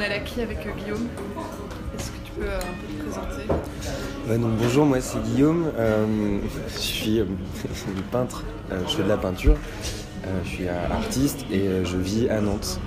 On 0.00 0.02
est 0.02 0.24
qui 0.24 0.40
avec 0.40 0.66
euh, 0.66 0.70
Guillaume? 0.82 1.08
Est-ce 1.98 2.10
que 2.10 2.16
tu 2.24 2.32
peux 2.32 2.46
euh, 2.46 2.56
un 2.56 2.60
peu 2.60 2.86
te 2.86 3.02
présenter? 3.02 3.42
Ouais, 4.30 4.38
donc 4.38 4.52
bonjour, 4.58 4.86
moi 4.86 4.98
c'est 5.02 5.22
Guillaume. 5.22 5.70
Euh, 5.76 6.38
je 6.72 6.78
suis 6.78 7.20
euh, 7.20 7.26
peintre, 8.10 8.44
euh, 8.72 8.80
je 8.88 8.96
fais 8.96 9.02
de 9.02 9.08
la 9.08 9.18
peinture. 9.18 9.56
Euh, 10.24 10.40
je 10.44 10.48
suis 10.48 10.68
euh, 10.68 10.90
artiste 10.90 11.44
et 11.50 11.68
euh, 11.68 11.84
je 11.84 11.98
vis 11.98 12.30
à 12.30 12.40
Nantes. 12.40 12.80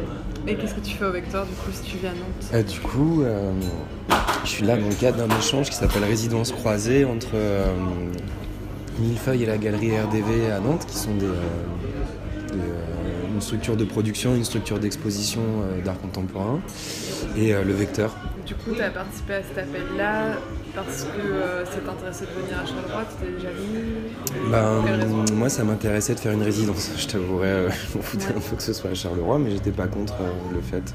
Et 0.48 0.56
qu'est-ce 0.56 0.74
que 0.74 0.80
tu 0.80 0.96
fais 0.96 1.06
au 1.06 1.12
Vecteur 1.12 1.46
du 1.46 1.52
coup 1.52 1.70
si 1.72 1.84
tu 1.84 1.98
vis 1.98 2.08
à 2.08 2.14
Nantes? 2.14 2.52
Euh, 2.52 2.64
du 2.64 2.80
coup, 2.80 3.22
euh, 3.22 3.52
je 4.44 4.50
suis 4.50 4.66
là 4.66 4.76
dans 4.76 4.90
le 4.90 4.96
cadre 4.96 5.28
d'un 5.28 5.38
échange 5.38 5.70
qui 5.70 5.76
s'appelle 5.76 6.06
Résidence 6.06 6.52
croisée 6.52 7.06
entre 7.06 7.36
euh, 7.36 7.76
Millefeuille 8.98 9.44
et 9.44 9.48
la 9.48 9.60
galerie 9.60 10.00
RDV 10.00 10.52
à 10.52 10.60
Nantes, 10.60 10.88
qui 10.88 10.98
sont 10.98 11.14
des, 11.14 11.26
euh, 11.26 11.30
euh, 11.30 12.23
une 13.34 13.42
structure 13.42 13.76
de 13.76 13.86
production, 13.86 14.36
une 14.36 14.44
structure 14.44 14.80
d'exposition 14.80 15.42
euh, 15.42 15.82
d'art 15.82 16.00
contemporain, 16.00 16.62
et 17.36 17.54
euh, 17.54 17.64
le 17.64 17.74
Vecteur. 17.74 18.16
Du 18.46 18.56
coup, 18.56 18.72
tu 18.76 18.82
as 18.82 18.90
participé 18.90 19.36
à 19.36 19.44
cet 19.44 19.58
appel-là 19.58 20.38
parce 20.76 21.04
que 21.04 21.22
euh, 21.22 21.66
ça 21.66 21.80
t'intéressait 21.86 22.26
de 22.26 22.42
venir 22.42 22.60
à 22.60 22.66
Charleroi, 22.66 23.04
tu 23.06 23.24
étais 23.24 23.36
déjà 23.36 23.50
venu? 23.50 23.94
Ben, 24.52 25.34
moi, 25.36 25.50
ça 25.50 25.64
m'intéressait 25.64 26.16
de 26.16 26.20
faire 26.20 26.34
une 26.34 26.42
résidence. 26.42 26.90
Je 26.98 27.08
t'avouerais, 27.08 27.48
euh, 27.48 27.70
je 27.70 27.98
m'en 27.98 28.04
foutais 28.04 28.28
un 28.36 28.40
peu 28.40 28.56
que 28.56 28.64
ce 28.64 28.74
soit 28.74 28.90
à 28.90 28.96
Charleroi, 28.96 29.40
mais 29.40 29.52
j'étais 29.52 29.72
pas 29.72 29.88
contre 29.88 30.16
euh, 30.22 30.54
le 30.54 30.62
fait 30.62 30.94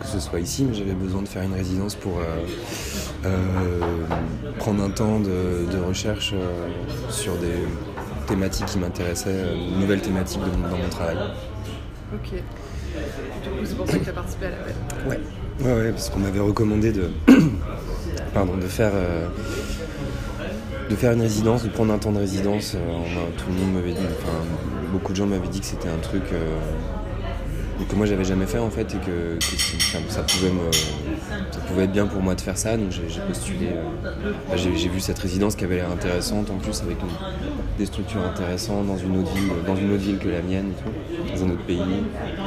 que 0.00 0.06
ce 0.06 0.20
soit 0.20 0.40
ici. 0.40 0.64
Mais 0.64 0.74
j'avais 0.74 0.92
besoin 0.92 1.22
de 1.22 1.28
faire 1.28 1.42
une 1.42 1.54
résidence 1.54 1.94
pour 1.94 2.20
prendre 4.58 4.82
un 4.82 4.90
temps 4.90 5.20
de, 5.20 5.70
de 5.70 5.78
recherche 5.78 6.34
sur 7.10 7.36
des 7.36 7.54
qui 8.66 8.78
m'intéressaient, 8.78 9.28
euh, 9.28 9.54
de 9.74 9.80
nouvelles 9.80 10.00
thématiques 10.00 10.40
de 10.40 10.56
mon- 10.56 10.68
dans 10.68 10.76
mon 10.76 10.88
travail. 10.88 11.16
Ok. 12.14 12.30
Du 12.32 13.50
coup, 13.50 13.56
c'est 13.64 13.76
pour 13.76 13.86
ça 13.86 13.98
que 13.98 14.04
tu 14.04 14.10
as 14.10 14.12
participé 14.12 14.46
à 14.46 14.50
l'appel. 14.50 14.74
Ouais, 15.06 15.20
ouais, 15.64 15.72
ouais, 15.82 15.90
parce 15.90 16.10
qu'on 16.10 16.20
m'avait 16.20 16.40
recommandé 16.40 16.92
de, 16.92 17.10
pardon, 18.34 18.56
de 18.56 18.66
faire, 18.66 18.92
euh, 18.94 19.26
de 20.88 20.96
faire 20.96 21.12
une 21.12 21.22
résidence, 21.22 21.62
de 21.64 21.68
prendre 21.68 21.92
un 21.92 21.98
temps 21.98 22.12
de 22.12 22.18
résidence. 22.18 22.74
Euh, 22.74 22.78
tout 23.36 23.44
le 23.48 23.54
monde 23.54 23.74
m'avait 23.74 23.92
dit, 23.92 24.06
enfin, 24.20 24.36
beaucoup 24.92 25.12
de 25.12 25.16
gens 25.16 25.26
m'avaient 25.26 25.48
dit 25.48 25.60
que 25.60 25.66
c'était 25.66 25.88
un 25.88 25.98
truc 25.98 26.22
euh, 26.32 26.56
que 27.88 27.96
moi 27.96 28.04
j'avais 28.06 28.24
jamais 28.24 28.46
fait 28.46 28.58
en 28.58 28.68
fait 28.70 28.94
et 28.94 28.98
que, 28.98 29.38
ça 30.08 30.22
pouvait 30.22 30.50
me, 30.50 30.70
ça 31.52 31.60
pouvait 31.66 31.84
être 31.84 31.92
bien 31.92 32.06
pour 32.06 32.20
moi 32.22 32.34
de 32.34 32.40
faire 32.40 32.56
ça. 32.58 32.76
Donc 32.76 32.90
j'ai 32.90 33.20
postulé, 33.26 33.68
euh, 33.72 34.32
bah, 34.48 34.56
j'ai 34.56 34.88
vu 34.88 35.00
cette 35.00 35.18
résidence 35.18 35.54
qui 35.56 35.64
avait 35.64 35.76
l'air 35.76 35.90
intéressante 35.90 36.50
en 36.50 36.56
plus 36.56 36.82
avec 36.82 37.00
une- 37.00 37.08
des 37.78 37.86
structures 37.86 38.24
intéressantes 38.24 38.86
dans 38.86 38.96
une 38.98 39.16
autre 39.18 39.30
ville, 39.34 39.50
dans 39.66 39.76
une 39.76 39.92
autre 39.92 40.02
ville 40.02 40.18
que 40.18 40.28
la 40.28 40.42
mienne 40.42 40.72
et 40.72 40.82
tout, 40.82 41.34
dans 41.34 41.44
un 41.44 41.50
autre 41.50 41.62
pays. 41.62 41.78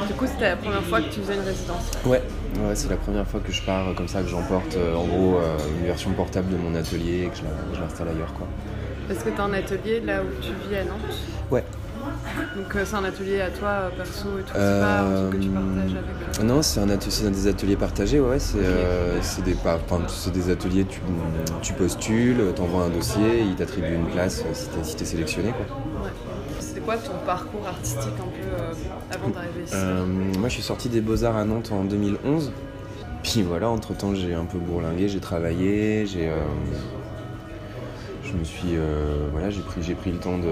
Du 0.08 0.14
coup, 0.14 0.26
c'était 0.26 0.50
la 0.50 0.56
première 0.56 0.82
fois 0.82 1.00
que 1.00 1.12
tu 1.12 1.20
faisais 1.20 1.34
une 1.34 1.40
résidence. 1.40 1.90
Ouais, 2.04 2.22
ouais 2.66 2.74
c'est 2.74 2.88
la 2.90 2.96
première 2.96 3.26
fois 3.26 3.40
que 3.40 3.52
je 3.52 3.62
pars 3.62 3.94
comme 3.96 4.08
ça, 4.08 4.22
que 4.22 4.28
j'emporte 4.28 4.76
euh, 4.76 4.94
en 4.94 5.04
gros 5.04 5.38
euh, 5.38 5.56
une 5.80 5.86
version 5.86 6.12
portable 6.12 6.50
de 6.52 6.56
mon 6.56 6.74
atelier 6.74 7.24
et 7.24 7.28
que 7.28 7.36
je 7.36 7.80
l'installe 7.80 8.08
ailleurs. 8.08 8.32
Quoi. 8.34 8.46
Est-ce 9.10 9.24
que 9.24 9.30
tu 9.30 9.40
as 9.40 9.44
un 9.44 9.52
atelier 9.52 10.00
là 10.00 10.22
où 10.22 10.42
tu 10.42 10.50
vis 10.68 10.76
à 10.76 10.84
Nantes? 10.84 11.18
Ouais. 11.50 11.64
Donc 12.56 12.74
euh, 12.76 12.84
c'est 12.84 12.96
un 12.96 13.04
atelier 13.04 13.40
à 13.40 13.50
toi, 13.50 13.68
euh, 13.68 13.88
perso 13.96 14.38
et 14.38 14.42
tout, 14.42 14.52
c'est 14.54 14.80
pas 14.80 15.00
un 15.00 15.28
truc 15.28 15.40
que 15.40 15.44
tu 15.44 15.50
partages 15.50 15.90
avec... 15.90 16.40
euh, 16.40 16.42
Non, 16.44 16.62
c'est 16.62 16.80
un 16.80 16.88
atelier, 16.90 17.30
des 17.30 17.46
ateliers 17.46 17.76
partagés, 17.76 18.20
ouais. 18.20 18.38
C'est 18.38 18.58
euh, 18.60 19.20
des, 19.44 19.54
enfin, 19.64 20.00
des 20.32 20.50
ateliers, 20.50 20.84
tu, 20.84 21.00
tu 21.62 21.72
postules, 21.74 22.42
t'envoies 22.56 22.84
un 22.84 22.90
dossier, 22.90 23.40
ils 23.42 23.54
t'attribuent 23.54 23.94
une 23.94 24.06
place 24.06 24.42
euh, 24.46 24.54
si 24.82 24.96
t'es 24.96 25.04
si 25.04 25.12
sélectionné. 25.12 25.50
Quoi. 25.50 26.04
Ouais. 26.04 26.10
C'était 26.60 26.80
quoi 26.80 26.96
ton 26.96 27.12
parcours 27.24 27.66
artistique 27.66 27.98
un 28.18 28.28
peu 28.28 28.62
euh, 28.62 28.72
avant 29.14 29.28
d'arriver 29.28 29.62
ici? 29.64 29.74
Euh, 29.74 30.04
moi, 30.38 30.48
je 30.48 30.54
suis 30.54 30.62
sorti 30.62 30.88
des 30.88 31.00
Beaux-Arts 31.00 31.36
à 31.36 31.44
Nantes 31.44 31.70
en 31.72 31.84
2011. 31.84 32.52
Puis 33.22 33.42
voilà, 33.42 33.68
entre-temps, 33.70 34.14
j'ai 34.14 34.34
un 34.34 34.44
peu 34.44 34.58
bourlingué, 34.58 35.08
j'ai 35.08 35.20
travaillé, 35.20 36.04
j'ai... 36.06 36.28
euh, 36.28 36.36
je 38.24 38.32
me 38.36 38.44
suis... 38.44 38.74
euh, 38.76 39.28
voilà, 39.32 39.50
j'ai 39.50 39.60
pris, 39.62 39.82
j'ai 39.82 39.94
pris 39.94 40.10
le 40.12 40.18
temps 40.18 40.38
de... 40.38 40.48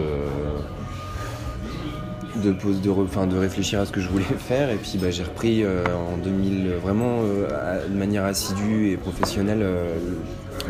De, 2.37 2.51
pose, 2.51 2.81
de, 2.81 2.89
enfin, 2.89 3.27
de 3.27 3.37
réfléchir 3.37 3.81
à 3.81 3.85
ce 3.85 3.93
que 3.93 4.01
je 4.01 4.09
voulais 4.09 4.25
faire. 4.39 4.71
Et 4.71 4.77
puis 4.77 4.99
bah, 5.01 5.11
j'ai 5.11 5.23
repris 5.23 5.63
euh, 5.65 5.85
en 5.95 6.17
2000 6.17 6.73
vraiment 6.83 7.19
euh, 7.21 7.87
de 7.87 7.97
manière 7.97 8.25
assidue 8.25 8.91
et 8.91 8.97
professionnelle 8.97 9.61
euh, 9.63 9.95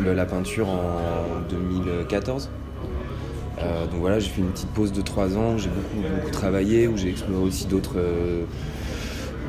la 0.03 0.25
peinture 0.25 0.67
en 0.69 0.99
2014 1.49 2.49
euh, 3.59 3.85
donc 3.85 3.99
voilà, 3.99 4.19
j'ai 4.19 4.29
fait 4.29 4.41
une 4.41 4.51
petite 4.51 4.69
pause 4.69 4.91
de 4.91 5.01
trois 5.01 5.37
ans, 5.37 5.53
où 5.53 5.57
j'ai 5.57 5.69
beaucoup, 5.69 6.15
beaucoup 6.15 6.31
travaillé, 6.31 6.87
où 6.87 6.97
j'ai 6.97 7.09
exploré 7.09 7.43
aussi 7.43 7.65
d'autres 7.65 7.97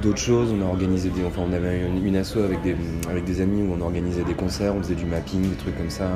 d'autres 0.03 0.19
choses. 0.19 0.53
On 0.56 0.62
a 0.62 0.66
organisé 0.69 1.09
des, 1.10 1.25
enfin 1.25 1.43
on 1.49 1.53
avait 1.53 1.82
une, 2.05 2.16
asso 2.16 2.37
avec 2.38 2.62
des, 2.62 2.77
avec 3.10 3.25
des 3.25 3.41
amis 3.41 3.62
où 3.62 3.75
on 3.78 3.81
organisait 3.81 4.22
des 4.25 4.34
concerts, 4.34 4.75
on 4.77 4.82
faisait 4.82 4.94
du 4.94 5.06
mapping, 5.06 5.43
des 5.43 5.56
trucs 5.56 5.77
comme 5.77 5.91
ça. 5.91 6.09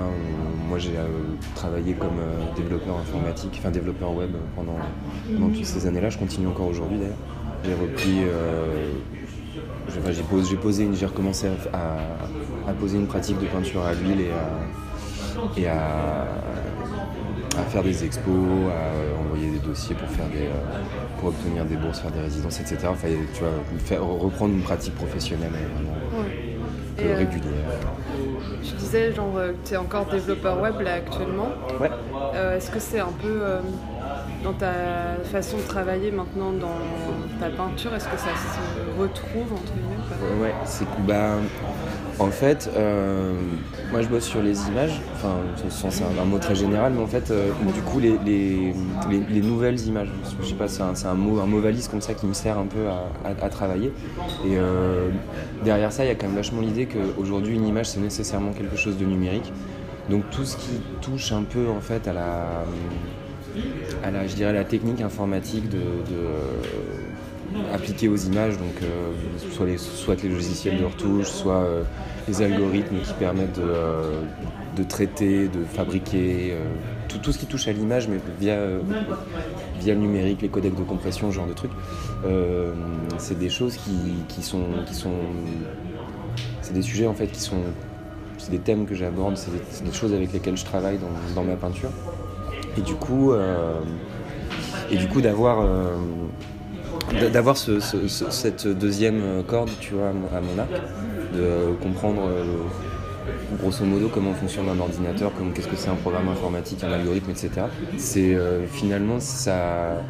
Moi 0.69 0.79
j'ai 0.79 0.97
euh, 0.97 1.07
travaillé 1.55 1.95
comme 1.95 2.19
euh, 2.19 2.57
développeur 2.57 2.97
informatique, 2.99 3.57
enfin 3.59 3.71
développeur 3.71 4.13
web 4.15 4.31
pendant, 4.57 4.77
pendant 5.33 5.49
toutes 5.55 5.65
ces 5.65 5.87
années-là. 5.87 6.11
Je 6.11 6.19
continue 6.19 6.47
encore 6.47 6.69
aujourd'hui 6.69 6.99
d'ailleurs. 6.99 7.17
J'ai 7.65 7.75
repris, 7.75 8.19
euh, 8.25 8.93
j'ai 10.11 10.55
posé, 10.57 10.89
j'ai 10.95 11.07
recommencé 11.07 11.49
à, 11.73 11.79
à- 12.69 12.73
poser 12.75 12.99
une 12.99 13.07
pratique 13.07 13.39
de 13.41 13.47
peinture 13.47 13.85
à 13.85 13.95
l'huile 13.95 14.27
et 15.57 15.67
à, 15.67 16.27
à 17.59 17.63
faire 17.71 17.83
des 17.83 18.05
expos, 18.05 18.35
à 18.71 19.21
envoyer 19.21 19.51
des 19.51 19.59
dossiers 19.59 19.95
pour 19.95 20.09
faire 20.09 20.27
des, 20.29 20.47
euh, 20.47 20.81
pour 21.19 21.31
obtenir 21.31 21.65
des 21.65 21.77
bourses, 21.77 22.01
faire 22.01 22.11
des 22.11 22.21
résidences, 22.21 22.61
etc. 22.61 22.77
Enfin, 22.91 23.09
tu 23.35 23.41
vois, 23.41 23.51
faire, 23.85 24.05
reprendre 24.05 24.55
une 24.55 24.63
pratique 24.63 24.95
professionnelle 24.95 25.51
euh, 25.55 25.75
vraiment 25.75 26.23
Ouais. 26.23 27.05
euh, 27.05 27.17
régulière. 27.17 27.53
Tu 28.63 28.73
disais 28.75 29.13
genre 29.13 29.33
que 29.35 29.55
tu 29.69 29.75
es 29.75 29.77
encore 29.77 30.07
développeur 30.07 30.61
web 30.61 30.81
là 30.81 30.95
actuellement. 30.95 31.49
Ouais. 31.81 31.91
Euh, 32.35 32.57
Est-ce 32.57 32.71
que 32.71 32.81
c'est 32.81 33.01
un 33.01 33.13
peu 33.23 33.39
euh, 33.41 33.61
dans 34.43 34.53
ta 34.53 34.73
façon 35.25 35.57
de 35.59 35.63
travailler 35.63 36.11
maintenant 36.11 36.53
dans 36.53 36.79
ta 37.41 37.51
peinture 37.51 37.95
Est-ce 37.95 38.09
que 38.09 38.17
ça 38.19 38.31
se 38.35 39.01
retrouve 39.01 39.53
entre 39.53 39.73
guillemets 39.73 40.43
Ouais, 40.43 40.55
c'est 40.65 40.87
bah, 41.07 41.35
en 42.19 42.31
fait, 42.31 42.69
euh, 42.77 43.33
moi 43.93 44.03
je 44.03 44.09
bosse 44.09 44.25
sur 44.25 44.43
les 44.43 44.69
images, 44.69 45.01
enfin, 45.15 45.37
c'est 45.69 46.03
un, 46.03 46.25
mot 46.25 46.39
très 46.39 46.55
général, 46.55 46.93
mais 46.95 47.03
en 47.03 47.07
fait, 47.07 47.31
euh, 47.31 47.51
du 47.75 47.81
coup, 47.83 48.01
les, 48.01 48.19
les, 48.25 48.73
les- 49.09 49.25
les 49.29 49.41
nouvelles 49.41 49.81
images, 49.87 50.09
je 50.41 50.47
sais 50.47 50.55
pas, 50.55 50.69
c'est 50.69 50.83
un, 51.07 51.15
mot, 51.15 51.61
valise 51.61 51.87
comme 51.89 52.01
ça 52.01 52.15
qui 52.15 52.27
me 52.27 52.33
sert 52.33 52.59
un 52.59 52.67
peu 52.67 52.87
à, 53.25 53.49
travailler. 53.49 53.93
Et 54.45 54.57
euh, 54.57 55.09
derrière 55.65 55.93
ça, 55.93 56.05
il 56.05 56.09
y 56.09 56.11
a 56.11 56.15
quand 56.15 56.27
même 56.27 56.37
vachement 56.37 56.61
l'idée 56.61 56.87
qu'aujourd'hui, 56.87 57.55
une 57.55 57.67
image, 57.67 57.87
c'est 57.87 58.01
nécessairement 58.01 58.53
quelque 58.53 58.77
chose 58.77 58.97
de 58.99 59.05
numérique. 59.05 59.53
Donc 60.11 60.29
tout 60.31 60.45
ce 60.45 60.57
qui 60.57 60.81
touche 61.03 61.33
un 61.33 61.43
peu 61.43 61.69
en 61.69 61.81
fait 61.81 62.09
à 62.09 62.13
la, 62.15 62.65
je 64.27 64.35
dirais, 64.35 64.53
la 64.53 64.65
technique 64.65 65.01
informatique 65.01 65.69
de, 65.69 65.79
euh, 67.57 67.75
appliquée 67.75 68.09
aux 68.09 68.17
images, 68.17 68.59
donc 68.59 68.83
euh, 68.83 69.13
soit, 69.51 69.67
les, 70.23 70.29
logiciels 70.29 70.77
de 70.77 70.85
retouche, 70.85 71.29
soit 71.29 71.63
euh, 71.63 71.83
les 72.27 72.43
algorithmes 72.43 73.01
qui 73.01 73.15
permettent 73.15 73.59
de, 73.59 73.63
euh, 73.65 74.23
traiter, 74.89 75.49
de 75.49 75.65
fabriquer, 75.65 76.55
tout, 77.09 77.33
ce 77.33 77.39
qui 77.39 77.47
touche 77.47 77.69
à 77.69 77.73
l'image, 77.73 78.09
mais 78.09 78.19
via, 78.39 78.57
le 79.87 79.95
numérique, 79.95 80.43
les 80.43 80.49
codecs 80.49 80.75
de 80.75 80.83
compression, 80.83 81.31
ce 81.31 81.37
genre 81.37 81.47
de 81.47 81.55
trucs. 81.55 81.73
C'est 83.19 83.39
des 83.39 83.51
choses 83.51 83.77
qui, 83.77 84.25
qui 84.29 84.43
sont, 84.43 84.65
qui 84.87 84.95
sont, 84.95 85.15
c'est 86.63 86.75
des 86.75 86.83
sujets 86.83 87.07
en 87.07 87.15
fait 87.15 87.29
qui 87.29 87.41
sont, 87.41 87.63
c'est 88.37 88.51
des 88.51 88.59
thèmes 88.59 88.87
que 88.87 88.95
j'aborde, 88.95 89.37
c'est 89.37 89.51
des, 89.85 89.93
choses 89.93 90.13
avec 90.13 90.33
lesquelles 90.33 90.57
je 90.57 90.65
travaille 90.65 90.99
dans, 90.99 91.11
dans 91.35 91.45
ma 91.45 91.57
peinture. 91.57 91.91
Et 92.77 92.83
du 92.83 92.95
coup, 92.95 93.33
et 94.91 94.97
du 94.97 95.09
coup 95.09 95.21
d'avoir 95.21 95.65
d'a- 95.65 96.58
d'avoir 97.15 97.57
ce- 97.57 97.81
ce- 97.81 98.09
ce- 98.09 98.31
cette 98.31 98.67
deuxième 98.67 99.43
corde, 99.47 99.71
tu 99.81 99.95
vois, 99.95 100.09
à 100.09 100.41
mon, 100.41 100.59
arc, 100.59 100.83
de 101.35 101.41
euh, 101.41 101.73
comprendre 101.75 102.23
euh, 102.29 102.45
grosso 103.59 103.85
modo 103.85 104.09
comment 104.09 104.35
fonctionne 104.35 104.69
un 104.69 104.79
ordinateur, 104.79 105.33
qu'est-ce 105.55 105.69
que 105.69 105.77
c'est 105.77 105.91
un 105.91 105.95
programme 105.97 106.29
informatique, 106.29 106.83
un 106.85 106.93
algorithme, 106.93 107.31
etc. 107.31 107.67
C'est 107.97 108.35
euh, 108.35 108.67
finalement 108.67 109.21
ça. 109.21 110.03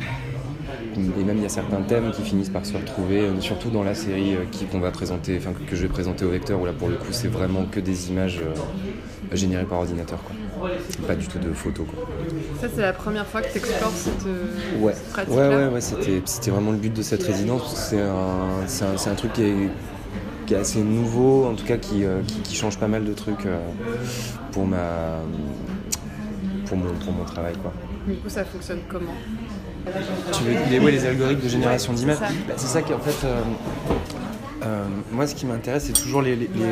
Et 0.96 1.22
même 1.24 1.36
il 1.36 1.42
y 1.42 1.46
a 1.46 1.50
certains 1.50 1.82
thèmes 1.82 2.10
qui 2.10 2.22
finissent 2.22 2.48
par 2.50 2.66
se 2.66 2.76
retrouver, 2.76 3.30
surtout 3.40 3.70
dans 3.70 3.84
la 3.84 3.94
série 3.94 4.34
euh, 4.34 4.44
qu'on 4.70 4.80
va 4.80 4.90
présenter, 4.90 5.40
que 5.66 5.76
je 5.76 5.82
vais 5.82 5.88
présenter 5.88 6.24
au 6.24 6.30
vecteur, 6.30 6.60
où 6.60 6.66
là 6.66 6.72
pour 6.72 6.88
le 6.88 6.96
coup 6.96 7.12
c'est 7.12 7.28
vraiment 7.28 7.64
que 7.66 7.80
des 7.80 8.10
images 8.10 8.40
générées 9.32 9.66
par 9.66 9.78
ordinateur. 9.78 10.20
Pas 11.06 11.14
du 11.14 11.28
tout 11.28 11.38
de 11.38 11.52
photos. 11.52 11.86
Ça, 12.60 12.66
c'est 12.74 12.82
la 12.82 12.92
première 12.92 13.26
fois 13.26 13.40
que 13.40 13.52
tu 13.52 13.58
explores 13.58 13.92
cette, 13.94 14.26
euh, 14.26 14.80
Ouais, 14.80 14.92
cette 15.14 15.28
ouais, 15.28 15.48
ouais, 15.48 15.66
ouais, 15.68 15.80
c'était, 15.80 16.20
c'était 16.24 16.50
vraiment 16.50 16.72
le 16.72 16.76
but 16.78 16.92
de 16.92 17.02
cette 17.02 17.22
résidence. 17.22 17.74
C'est 17.76 18.00
un, 18.00 18.66
c'est 18.66 18.84
un, 18.84 18.96
c'est 18.96 19.10
un 19.10 19.14
truc 19.14 19.32
qui 19.34 19.42
est, 19.44 19.68
qui 20.46 20.54
est 20.54 20.58
assez 20.58 20.80
nouveau, 20.80 21.46
en 21.46 21.54
tout 21.54 21.64
cas 21.64 21.76
qui, 21.76 22.04
euh, 22.04 22.20
qui, 22.26 22.40
qui 22.40 22.56
change 22.56 22.76
pas 22.78 22.88
mal 22.88 23.04
de 23.04 23.12
trucs 23.12 23.46
euh, 23.46 23.58
pour, 24.50 24.66
ma, 24.66 25.20
pour, 26.66 26.76
mon, 26.76 26.92
pour 26.94 27.12
mon 27.12 27.24
travail. 27.24 27.54
Quoi. 27.62 27.72
Du 28.08 28.14
coup, 28.16 28.28
ça 28.28 28.44
fonctionne 28.44 28.80
comment? 28.88 29.14
Tu 30.32 30.42
veux 30.42 30.54
les, 30.70 30.80
ouais, 30.80 30.90
les 30.90 31.06
algorithmes 31.06 31.42
de 31.44 31.48
génération 31.48 31.92
Ouais, 31.92 31.96
c'est 31.98 32.04
d'images 32.04 32.18
ça. 32.18 32.28
Bah, 32.48 32.54
C'est 32.56 32.66
ça 32.66 32.82
qui 32.82 32.92
en 32.92 32.98
fait. 32.98 33.26
euh, 33.26 33.40
Euh, 34.64 34.84
moi, 35.12 35.24
ce 35.28 35.36
qui 35.36 35.46
m'intéresse, 35.46 35.84
c'est 35.86 35.92
toujours 35.92 36.20
les, 36.20 36.34
les, 36.34 36.48
les- 36.48 36.66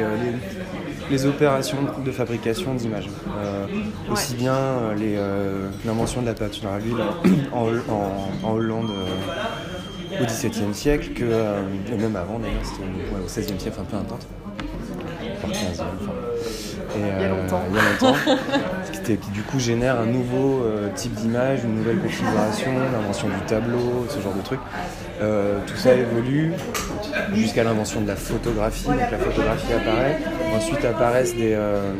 les 1.10 1.26
opérations 1.26 1.78
de 2.04 2.10
fabrication 2.10 2.74
d'images. 2.74 3.08
Euh, 3.38 3.66
Aussi 4.12 4.34
bien 4.34 4.54
euh, 4.54 4.94
les, 4.94 5.14
euh, 5.16 5.68
l'invention 5.84 6.20
de 6.22 6.26
la 6.26 6.34
peinture 6.34 6.68
à 6.70 6.78
l'huile 6.78 7.02
en, 7.52 7.66
en- 7.92 8.48
en 8.48 8.52
Hollande 8.52 8.90
euh, 8.90 10.22
au 10.22 10.24
XVIIe 10.24 10.72
siècle, 10.74 11.10
que, 11.14 11.24
et 11.24 11.96
même 11.96 12.16
avant 12.16 12.38
d'ailleurs, 12.38 12.60
c'était 12.64 12.82
ouais, 12.84 13.20
au 13.22 13.26
XVIe 13.26 13.60
siècle, 13.60 13.76
enfin 13.78 13.86
peu 13.90 13.96
importe. 13.96 14.26
15e, 15.46 15.82
enfin. 16.00 16.12
Et, 16.96 17.00
Il 17.00 17.22
y 17.22 17.24
a 17.24 17.28
longtemps. 17.28 17.62
il 17.68 17.76
y 17.76 17.78
a 17.78 17.82
longtemps. 17.92 18.16
Ce 18.92 19.00
qui, 19.00 19.16
qui, 19.16 19.30
du 19.30 19.42
coup 19.42 19.58
génère 19.58 20.00
un 20.00 20.06
nouveau 20.06 20.62
type 20.94 21.12
d'image, 21.14 21.60
une 21.64 21.76
nouvelle 21.76 21.98
configuration, 21.98 22.70
l'invention 22.92 23.28
du 23.28 23.40
tableau, 23.46 24.06
ce 24.08 24.20
genre 24.20 24.32
de 24.34 24.40
truc. 24.42 24.60
Tout 25.20 25.76
ça 25.76 25.92
évolue 25.94 26.52
jusqu'à 27.34 27.64
l'invention 27.64 28.00
de 28.00 28.08
la 28.08 28.16
photographie. 28.16 28.84
Donc 28.84 29.10
la 29.10 29.18
photographie 29.18 29.72
apparaît. 29.72 30.18
Ensuite 30.54 30.84
apparaissent 30.84 31.34
des, 31.34 31.52
euh, 31.54 31.92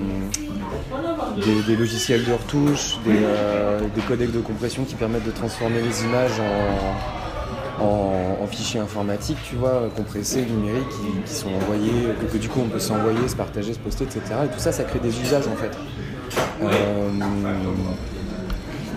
des, 1.45 1.63
des 1.63 1.77
logiciels 1.77 2.25
de 2.25 2.33
retouche, 2.33 2.99
des, 3.05 3.19
euh, 3.23 3.81
des 3.95 4.01
codecs 4.03 4.33
de 4.33 4.41
compression 4.41 4.85
qui 4.85 4.95
permettent 4.95 5.27
de 5.27 5.31
transformer 5.31 5.81
les 5.83 6.05
images 6.05 6.41
en, 6.41 7.85
en, 7.85 8.39
en 8.43 8.47
fichiers 8.47 8.81
informatiques, 8.81 9.39
tu 9.45 9.57
vois, 9.57 9.89
compressés, 9.97 10.43
numériques, 10.47 10.89
qui, 10.89 11.23
qui 11.31 11.35
sont 11.35 11.53
envoyés, 11.55 12.09
que, 12.21 12.33
que 12.33 12.39
du 12.39 12.49
coup 12.49 12.61
on 12.65 12.69
peut 12.69 12.79
s'envoyer, 12.81 13.29
se 13.29 13.37
partager, 13.37 13.75
se 13.75 13.79
poster, 13.79 14.05
etc. 14.05 14.21
Et 14.45 14.49
tout 14.49 14.59
ça, 14.59 14.73
ça 14.73 14.85
crée 14.85 14.99
des 15.01 15.21
usages 15.21 15.47
en 15.47 15.57
fait. 15.57 15.77
Euh, 16.63 17.11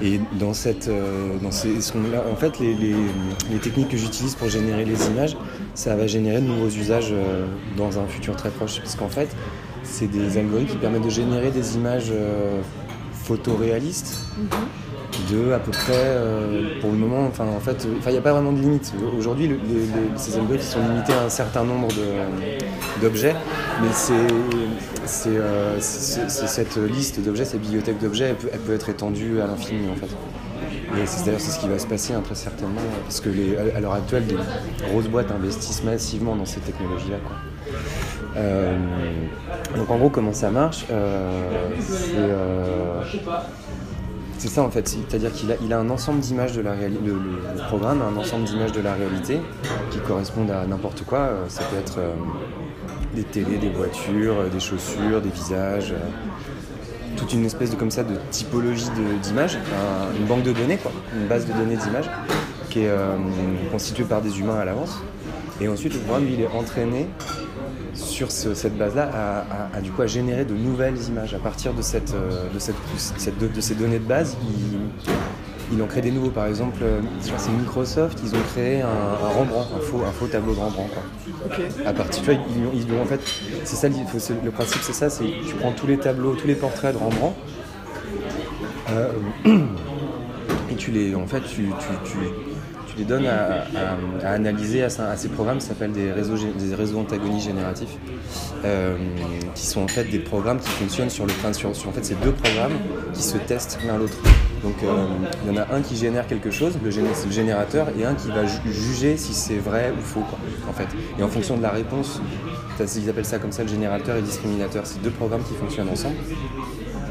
et 0.02 0.20
dans 0.40 0.54
cette, 0.54 0.88
euh, 0.88 1.38
dans 1.42 1.52
ces, 1.52 1.76
en 1.96 2.36
fait, 2.36 2.60
les, 2.60 3.60
techniques 3.60 3.90
que 3.90 3.98
j'utilise 3.98 4.36
pour 4.36 4.50
générer 4.50 4.86
les 4.86 5.08
images, 5.08 5.36
ça 5.76 5.96
va 5.96 6.08
générer 6.08 6.42
de 6.42 6.48
nouveaux 6.48 6.70
usages 6.70 7.10
euh, 7.12 7.46
dans 7.78 8.00
un 8.00 8.08
futur 8.08 8.36
très 8.36 8.50
proche. 8.50 8.80
Parce 8.80 8.96
qu'en 8.96 9.10
fait, 9.10 9.30
c'est 9.84 10.08
des 10.08 10.38
algorithmes 10.38 10.72
qui 10.72 10.78
permettent 10.78 11.04
de 11.04 11.10
générer 11.10 11.52
des 11.52 11.76
images 11.76 12.12
euh, 12.12 12.62
photoréalistes 13.14 14.26
de 15.32 15.52
à 15.54 15.60
peu 15.60 15.72
près, 15.72 15.94
euh, 15.96 16.80
pour 16.82 16.92
le 16.92 16.98
moment, 16.98 17.26
enfin 17.28 17.46
en 17.46 17.60
fait, 17.60 17.86
euh, 17.86 17.96
il 18.06 18.12
n'y 18.12 18.18
a 18.18 18.22
pas 18.22 18.34
vraiment 18.34 18.52
de 18.52 18.60
limite. 18.60 18.94
Aujourd'hui, 19.18 19.52
ces 20.16 20.38
algorithmes 20.38 20.64
sont 20.64 20.82
limités 20.82 21.14
à 21.14 21.24
un 21.26 21.30
certain 21.30 21.64
nombre 21.64 21.88
d'objets, 23.02 23.36
mais 23.82 23.88
euh, 25.28 25.78
c'est- 25.80 26.30
cette 26.30 26.78
liste 26.78 27.20
d'objets, 27.24 27.46
cette 27.46 27.62
bibliothèque 27.62 28.00
d'objets, 28.00 28.36
elle 28.54 28.60
peut, 28.60 28.74
être 28.74 28.90
étendue 28.90 29.42
à 29.42 29.48
l'infini 29.48 29.90
en 29.90 29.96
fait. 29.96 30.10
Et 31.02 31.06
c'est 31.06 31.26
d'ailleurs 31.26 31.42
ce 31.42 31.60
qui 31.60 31.68
va 31.68 31.78
se 31.78 31.88
passer 31.88 32.14
hein, 32.14 32.22
très 32.24 32.36
certainement, 32.36 32.82
parce 33.04 33.20
que 33.20 33.30
à 33.76 33.80
l'heure 33.80 33.94
actuelle, 33.94 34.26
des 34.26 34.36
grosses 34.90 35.08
boîtes 35.08 35.32
investissent 35.32 35.84
massivement 35.84 36.36
dans 36.36 36.46
ces 36.46 36.60
technologies-là. 36.62 37.18
donc 39.76 39.90
en 39.90 39.98
gros, 39.98 40.10
comment 40.10 40.34
ça 40.34 40.50
marche 40.50 40.86
c'est 44.40 44.48
ça 44.48 44.64
en 44.64 44.72
fait, 44.72 44.88
c'est-à-dire 44.88 45.32
qu'il 45.34 45.74
a, 45.74 45.78
un 45.78 45.90
ensemble 45.90 46.22
d'images 46.22 46.54
de 46.54 46.62
la 46.62 46.72
réalité, 46.72 47.02
le, 47.06 47.62
programme 47.68 48.02
a 48.02 48.06
un 48.06 48.16
ensemble 48.16 48.46
d'images 48.46 48.72
de 48.72 48.82
la 48.82 48.94
réalité 48.94 49.40
qui 49.92 50.00
correspondent 50.00 50.50
à 50.52 50.66
n'importe 50.66 51.04
quoi. 51.04 51.20
Euh, 51.20 51.46
Ça 51.50 51.62
peut 51.64 51.78
être 51.78 51.98
euh, 52.00 52.14
des 53.14 53.24
télés, 53.24 53.58
des 53.58 53.70
voitures, 53.70 54.40
euh, 54.40 54.50
des 54.50 54.60
chaussures, 54.62 55.22
des 55.22 55.30
visages, 55.30 55.94
toute 57.18 57.34
une 57.34 57.46
espèce 57.46 57.70
de 57.72 57.76
comme 57.76 57.92
ça 57.92 58.04
de 58.04 58.16
typologie 58.32 58.86
d'images, 59.22 59.58
un- 59.58 60.18
une 60.18 60.26
banque 60.26 60.44
de 60.44 60.54
données 60.54 60.80
une 61.20 61.28
base 61.28 61.46
de 61.46 61.52
données 61.54 61.76
d'images 61.76 62.10
qui 62.70 62.82
est 62.82 62.92
constituée 63.72 64.04
par 64.06 64.22
des 64.22 64.40
humains 64.40 64.58
à 64.60 64.64
l'avance. 64.66 65.02
Et 65.60 65.68
ensuite 65.68 65.94
le 65.96 66.00
programme 66.00 66.28
il 66.32 66.40
est 66.42 66.48
entraîné 66.48 67.08
sur 67.94 68.32
ce- 68.32 68.54
cette 68.54 68.78
base-là 68.78 69.10
à, 69.74 69.82
du 69.82 69.92
coup 69.92 70.02
à 70.02 70.08
générer 70.08 70.46
de 70.46 70.54
nouvelles 70.54 70.98
images. 71.08 71.34
À 71.34 71.40
partir 71.40 71.74
de, 71.74 71.82
cette, 71.82 72.14
euh, 72.14 72.48
de, 72.54 72.60
cette, 72.60 72.76
cette- 72.98 73.38
de, 73.38 73.48
de 73.48 73.62
ces 73.62 73.76
données 73.76 74.00
de 74.00 74.06
base, 74.06 74.36
il, 74.44 74.80
il 75.72 75.82
en 75.84 75.86
crée 75.88 76.02
des 76.02 76.12
nouveaux. 76.12 76.30
Par 76.32 76.48
exemple, 76.48 76.80
euh, 76.82 77.00
c'est 77.38 77.52
Microsoft, 77.52 78.20
ils 78.24 78.34
ont 78.36 78.42
créé 78.54 78.82
un, 78.82 78.88
un 78.88 79.28
Rembrandt, 79.30 79.68
un 79.78 79.80
faux, 79.82 80.02
un 80.08 80.12
faux 80.12 80.28
tableau 80.28 80.54
de 80.54 80.60
Rembrandt. 80.60 80.90
Quoi. 80.94 81.04
À 81.86 81.94
partir, 81.94 82.24
tu 82.24 82.32
vois, 82.32 82.40
ils, 82.56 82.66
ont- 82.66 82.72
ils 82.74 82.94
ont 82.94 83.02
en 83.02 83.06
fait, 83.06 83.20
c'est 83.64 83.76
ça, 83.76 83.88
il 83.88 84.06
faut- 84.08 84.20
c'est- 84.20 84.34
le 84.44 84.52
principe, 84.52 84.82
c'est 84.82 84.94
ça, 84.94 85.10
c'est 85.10 85.26
tu 85.48 85.56
prends 85.56 85.72
tous 85.72 85.88
les 85.88 85.98
tableaux, 85.98 86.34
tous 86.36 86.48
les 86.48 86.56
portraits 86.56 86.94
de 86.94 87.00
Rembrandt, 87.00 87.36
euh, 88.92 89.12
et 90.72 90.76
tu 90.76 90.92
les, 90.92 91.14
en 91.16 91.28
fait, 91.28 91.42
tu, 91.42 91.68
tu, 91.80 92.12
tu, 92.12 92.12
tu 92.12 92.18
les 93.00 93.06
donnes 93.06 93.26
à, 93.28 93.66
analyser 94.28 94.84
à, 94.84 94.90
ces 94.90 95.30
programmes 95.30 95.58
qui 95.58 95.66
s'appellent 95.66 95.92
des 95.92 96.12
réseaux, 96.12 96.36
des 96.36 96.76
réseaux 96.76 97.00
antagoniques 97.00 97.44
génératifs, 97.44 97.96
euh, 98.66 98.96
qui 99.56 99.66
sont 99.66 99.82
en 99.82 99.88
fait 99.88 100.04
des 100.06 100.20
programmes 100.20 100.60
qui 100.60 100.70
fonctionnent 100.70 101.10
sur 101.10 101.26
le 101.26 101.34
train 101.34 101.54
sur, 101.54 101.76
sur 101.76 101.90
en 101.90 101.94
fait, 101.94 102.06
ces 102.06 102.16
deux 102.16 102.32
programmes 102.34 102.78
qui 103.14 103.24
se 103.24 103.38
testent 103.38 103.80
l'un 103.88 103.98
l'autre. 103.98 104.18
Donc 104.64 104.76
euh, 104.84 105.06
il 105.46 105.54
y 105.54 105.58
en 105.58 105.62
a 105.62 105.74
un 105.74 105.82
qui 105.82 105.96
génère 105.96 106.28
quelque 106.28 106.52
chose, 106.52 106.74
le, 106.84 106.92
c'est 106.92 107.26
le 107.26 107.32
générateur, 107.32 107.88
et 107.98 108.06
un 108.06 108.14
qui 108.14 108.28
va 108.28 108.46
ju- 108.46 108.60
juger 108.72 109.16
si 109.16 109.34
c'est 109.34 109.58
vrai 109.58 109.94
ou 109.98 110.02
faux, 110.02 110.20
quoi, 110.30 110.38
en 110.70 110.74
fait. 110.74 110.88
Et 111.18 111.24
en 111.24 111.30
fonction 111.30 111.56
de 111.58 111.62
la 111.64 111.70
réponse, 111.70 112.22
ils 112.80 113.10
appellent 113.10 113.26
ça 113.26 113.40
comme 113.40 113.52
ça 113.54 113.64
le 113.64 113.70
générateur 113.70 114.16
et 114.18 114.20
le 114.20 114.26
discriminateur. 114.26 114.86
C'est 114.86 115.02
deux 115.02 115.10
programmes 115.12 115.44
qui 115.44 115.54
fonctionnent 115.54 115.90
ensemble, 115.90 116.16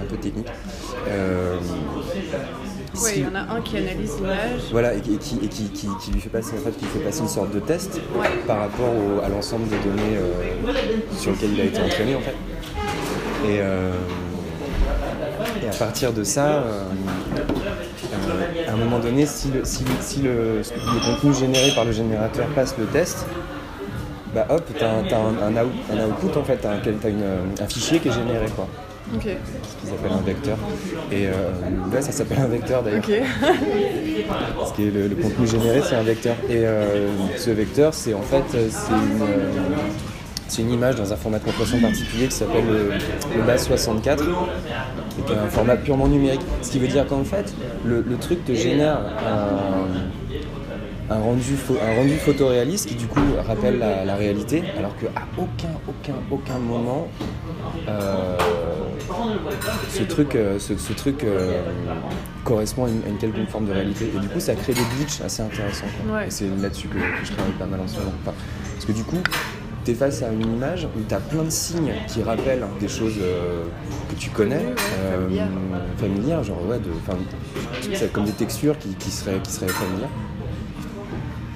un 0.02 0.04
peu 0.04 0.16
technique. 0.16 0.48
Euh, 1.08 1.56
Si- 2.94 3.18
il 3.20 3.22
y 3.22 3.26
en 3.26 3.34
a 3.34 3.40
un 3.56 3.60
qui 3.60 3.76
analyse 3.76 4.16
l'image. 4.16 4.60
voilà, 4.72 4.94
et, 4.94 5.00
qui, 5.00 5.14
et 5.14 5.18
qui, 5.18 5.36
et 5.44 5.48
qui- 5.48 5.68
qui- 5.70 5.88
qui 6.02 6.10
lui 6.10 6.20
fait 6.20 6.30
passer, 6.30 6.54
en 6.58 6.64
fait, 6.64 6.72
qui 6.76 6.84
fait 6.86 6.98
passer 7.00 7.20
une 7.20 7.28
sorte 7.28 7.52
de 7.54 7.60
test 7.60 8.00
Ouais. 8.18 8.26
par 8.46 8.58
rapport 8.60 8.88
au- 8.88 9.20
à 9.24 9.28
l'ensemble 9.28 9.68
des 9.68 9.76
données 9.78 10.16
euh, 10.16 10.72
sur 11.16 11.30
lesquelles 11.32 11.52
il 11.54 11.60
a 11.60 11.64
été 11.64 11.80
entraîné 11.80 12.14
en 12.16 12.20
fait. 12.20 12.34
Et, 13.46 13.58
euh, 13.60 13.92
et 15.62 15.68
à 15.68 15.72
partir 15.78 16.12
de 16.12 16.24
ça, 16.24 16.46
euh, 16.46 16.82
à 18.66 18.72
un 18.72 18.76
moment 18.76 18.98
donné, 18.98 19.26
si, 19.26 19.48
le, 19.52 19.64
si, 19.64 19.84
si 20.00 20.22
le, 20.22 20.58
le 20.58 21.14
contenu 21.14 21.34
généré 21.34 21.70
par 21.74 21.84
le 21.84 21.92
générateur 21.92 22.46
passe 22.48 22.74
le 22.78 22.86
test, 22.86 23.26
bah 24.34 24.46
hop, 24.50 24.62
t'as 24.78 24.88
un, 24.88 25.04
un, 25.04 25.56
un 25.56 25.64
out- 25.64 25.72
un 25.92 26.06
output 26.08 26.38
en 26.38 26.44
fait, 26.44 26.56
t'as 26.56 26.70
un, 26.72 26.82
une, 26.82 27.62
un 27.62 27.66
fichier 27.68 27.98
qui 28.00 28.08
est 28.08 28.12
généré 28.12 28.46
quoi, 28.56 28.66
Ok. 29.14 29.22
ce 29.22 29.86
qu'ils 29.86 29.94
appellent 29.94 30.12
un 30.18 30.22
vecteur. 30.26 30.58
Et 31.10 31.26
euh, 31.26 31.30
ouais, 31.92 32.02
ça 32.02 32.12
s'appelle 32.12 32.38
un 32.40 32.46
vecteur 32.46 32.82
d'ailleurs. 32.82 32.98
Ok. 33.06 33.10
Ce 34.68 34.72
qui 34.74 34.88
est 34.88 34.90
le, 34.90 35.08
le 35.08 35.14
contenu 35.14 35.46
généré, 35.46 35.80
c'est 35.82 35.94
un 35.94 36.02
vecteur. 36.02 36.34
Et 36.50 36.58
euh, 36.66 37.08
ce 37.36 37.50
vecteur, 37.50 37.94
c'est 37.94 38.12
en 38.14 38.20
fait 38.22 38.42
euh, 38.54 38.68
c'est 38.70 38.92
une, 38.92 39.22
euh, 39.22 39.78
c'est 40.48 40.62
une 40.62 40.70
image 40.70 40.96
dans 40.96 41.10
un 41.12 41.16
format 41.16 41.38
de 41.38 41.44
compression 41.44 41.80
particulier 41.80 42.26
qui 42.26 42.34
s'appelle 42.34 42.66
le, 42.66 42.90
le 43.36 43.42
base 43.46 43.66
64, 43.66 44.24
qui 44.24 45.32
est 45.32 45.36
un 45.36 45.48
format 45.48 45.76
purement 45.76 46.08
numérique. 46.08 46.42
Ce 46.62 46.70
qui 46.70 46.78
veut 46.78 46.88
dire 46.88 47.06
qu'en 47.06 47.24
fait, 47.24 47.54
le, 47.86 48.04
le 48.06 48.16
truc 48.16 48.44
te 48.44 48.52
génère 48.52 48.98
un, 49.26 51.14
un 51.14 51.18
rendu, 51.20 51.54
un 51.82 51.96
rendu 51.96 52.16
photoréaliste 52.16 52.88
qui 52.88 52.94
du 52.96 53.06
coup 53.06 53.20
rappelle 53.46 53.78
la, 53.78 54.04
la 54.04 54.14
réalité, 54.16 54.62
alors 54.76 54.94
qu'à 54.98 55.08
aucun, 55.38 55.72
aucun, 55.88 56.14
aucun 56.30 56.58
moment 56.58 57.08
euh, 57.88 58.36
ce 59.90 60.02
truc, 60.02 60.34
euh, 60.34 60.58
ce, 60.58 60.76
ce 60.76 60.92
truc 60.92 61.24
euh, 61.24 61.62
correspond 62.44 62.84
à 62.84 62.88
une, 62.88 63.02
à 63.04 63.08
une 63.08 63.18
quelconque 63.18 63.48
forme 63.48 63.66
de 63.66 63.72
réalité. 63.72 64.10
Et 64.14 64.18
du 64.18 64.28
coup, 64.28 64.40
ça 64.40 64.54
crée 64.54 64.74
des 64.74 64.82
glitches 64.96 65.20
assez 65.20 65.42
intéressants. 65.42 65.86
Ouais. 66.08 66.28
Et 66.28 66.30
c'est 66.30 66.48
là-dessus 66.60 66.88
que, 66.88 66.94
que 66.94 67.24
je 67.24 67.32
travaille 67.32 67.52
pas 67.52 67.66
mal 67.66 67.80
en 67.80 67.88
ce 67.88 67.98
moment. 67.98 68.12
Enfin, 68.22 68.34
parce 68.74 68.84
que 68.84 68.92
du 68.92 69.04
coup, 69.04 69.18
tu 69.84 69.90
es 69.92 69.94
face 69.94 70.22
à 70.22 70.32
une 70.32 70.42
image 70.42 70.86
où 70.96 71.00
tu 71.08 71.14
as 71.14 71.20
plein 71.20 71.44
de 71.44 71.50
signes 71.50 71.92
qui 72.06 72.22
rappellent 72.22 72.64
des 72.80 72.88
choses 72.88 73.16
euh, 73.20 73.64
que 74.10 74.14
tu 74.16 74.30
connais, 74.30 74.74
familières. 75.98 76.42
genre 76.44 76.58
ouais, 76.66 76.78
de, 76.78 78.08
comme 78.12 78.24
des 78.24 78.32
textures 78.32 78.78
qui, 78.78 78.90
qui 78.90 79.10
seraient, 79.10 79.40
qui 79.42 79.52
seraient 79.52 79.68
familières. 79.68 80.10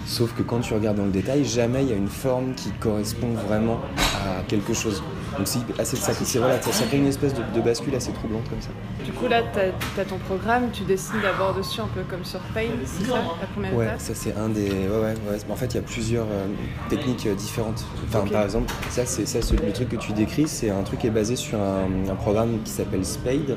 Sauf 0.06 0.34
que 0.34 0.42
quand 0.42 0.58
tu 0.60 0.74
regardes 0.74 0.96
dans 0.96 1.04
le 1.04 1.10
détail, 1.10 1.44
jamais 1.44 1.84
il 1.84 1.88
y 1.88 1.92
a 1.92 1.96
une 1.96 2.08
forme 2.08 2.54
qui 2.54 2.70
correspond 2.72 3.32
vraiment 3.48 3.80
à 4.22 4.42
quelque 4.46 4.74
chose. 4.74 5.02
Donc 5.36 5.46
c'est 5.46 5.60
assez 5.80 5.96
ça, 5.96 6.12
c'est 6.12 6.38
voilà, 6.38 6.60
ça, 6.60 6.72
fait 6.72 6.98
une 6.98 7.06
espèce 7.06 7.32
de, 7.34 7.42
de 7.54 7.60
bascule 7.60 7.94
assez 7.94 8.12
troublante 8.12 8.48
comme 8.48 8.60
ça. 8.60 8.68
Du 9.04 9.12
coup, 9.12 9.26
là, 9.28 9.42
tu 9.52 10.00
as, 10.00 10.04
ton 10.04 10.18
programme, 10.18 10.70
tu 10.72 10.84
dessines 10.84 11.20
d'abord 11.22 11.54
dessus 11.54 11.80
un 11.80 11.88
peu 11.88 12.02
comme 12.02 12.24
sur 12.24 12.40
Paint, 12.54 12.68
c'est 12.84 13.06
ça? 13.06 13.22
La 13.40 13.46
première 13.46 13.74
Ouais, 13.74 13.86
étape 13.86 14.00
ça 14.00 14.14
c'est 14.14 14.36
un 14.36 14.48
des. 14.48 14.70
Ouais, 14.70 14.88
ouais, 14.88 15.14
ouais. 15.30 15.38
En 15.50 15.56
fait, 15.56 15.66
il 15.66 15.74
y 15.76 15.78
a 15.78 15.82
plusieurs 15.82 16.26
euh, 16.26 16.46
techniques 16.88 17.26
euh, 17.26 17.34
différentes. 17.34 17.84
Enfin, 18.08 18.26
par 18.30 18.42
exemple, 18.42 18.72
ça, 18.90 19.06
c'est 19.06 19.52
le 19.52 19.72
truc 19.72 19.88
que 19.88 19.96
tu 19.96 20.12
décris, 20.12 20.46
c'est 20.46 20.70
un 20.70 20.82
truc 20.82 21.00
qui 21.00 21.06
est 21.06 21.10
basé 21.10 21.36
sur 21.36 21.58
un, 21.58 21.88
un 22.10 22.14
programme 22.14 22.62
qui 22.62 22.70
s'appelle 22.70 23.04
Spade, 23.04 23.56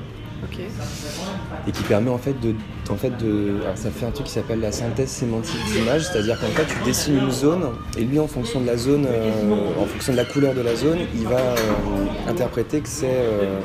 Et 1.68 1.72
qui 1.72 1.84
permet 1.84 2.10
en 2.10 2.18
fait 2.18 2.40
de, 2.40 2.56
en 2.90 2.96
fait 2.96 3.12
de, 3.18 3.62
alors 3.64 3.78
ça 3.78 3.90
fait 3.90 4.06
un 4.06 4.12
truc 4.12 4.28
qui 4.28 4.34
s'appelle 4.34 4.60
la 4.60 4.72
synthèse 4.72 5.10
sémantique 5.10 5.60
d'image, 5.72 6.04
c'est-à-dire 6.08 6.40
qu'en 6.40 6.48
fait 6.48 6.66
tu 6.66 6.84
dessines 6.86 7.18
une 7.18 7.32
zone 7.32 7.64
et 7.98 8.04
lui 8.04 8.20
en 8.20 8.28
fonction 8.28 8.62
de 8.62 8.68
la 8.68 8.78
zone, 8.78 9.06
euh, 9.08 9.32
en 9.82 9.86
fonction 9.86 10.14
de 10.14 10.18
la 10.18 10.26
couleur 10.26 10.54
de 10.54 10.62
la 10.62 10.76
zone, 10.76 11.00
il 11.16 11.24
va 11.28 11.38
euh, 11.38 12.30
interpréter 12.30 12.82
que 12.82 12.90
c'est, 12.90 13.08
euh, 13.08 13.60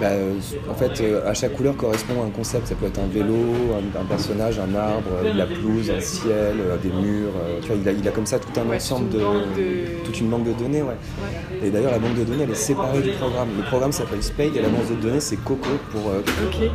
bah, 0.00 0.06
euh, 0.08 0.32
en 0.70 0.74
fait 0.74 1.00
euh, 1.02 1.28
à 1.28 1.34
chaque 1.34 1.54
couleur 1.54 1.76
correspond 1.76 2.22
à 2.22 2.26
un 2.26 2.30
concept, 2.30 2.68
ça 2.68 2.74
peut 2.74 2.86
être 2.86 2.98
un 2.98 3.06
vélo, 3.06 3.36
un, 3.74 4.00
un 4.00 4.04
personnage, 4.04 4.58
un 4.58 4.74
arbre, 4.74 5.10
euh, 5.22 5.34
la 5.34 5.46
pelouse, 5.46 5.90
un 5.90 6.00
ciel, 6.00 6.56
des 6.82 6.88
murs, 6.88 7.32
tu 7.60 7.68
vois, 7.68 7.76
il 7.76 7.88
a, 7.88 7.92
il 7.92 8.08
a 8.08 8.10
comme 8.10 8.26
ça 8.26 8.38
tout 8.38 8.48
un 8.58 8.64
Ouais, 8.70 8.76
ensemble 8.76 9.10
de, 9.10 9.18
toute 10.04 10.20
une 10.20 10.28
banque 10.28 10.44
de 10.44 10.52
données, 10.52 10.82
ouais. 10.82 10.88
Ouais. 10.88 11.66
Et 11.66 11.70
d'ailleurs, 11.70 11.90
la 11.90 11.98
banque 11.98 12.16
de 12.16 12.24
données, 12.24 12.44
elle 12.44 12.50
est 12.50 12.54
séparée 12.54 13.00
du 13.00 13.10
programme. 13.10 13.48
Le 13.56 13.64
programme 13.64 13.92
s'appelle 13.92 14.22
Spade 14.22 14.54
et 14.54 14.62
la 14.62 14.68
banque 14.68 14.88
de 14.88 14.94
données, 14.94 15.20
c'est 15.20 15.36
Coco 15.36 15.68
pour 15.90 16.10
euh. 16.10 16.22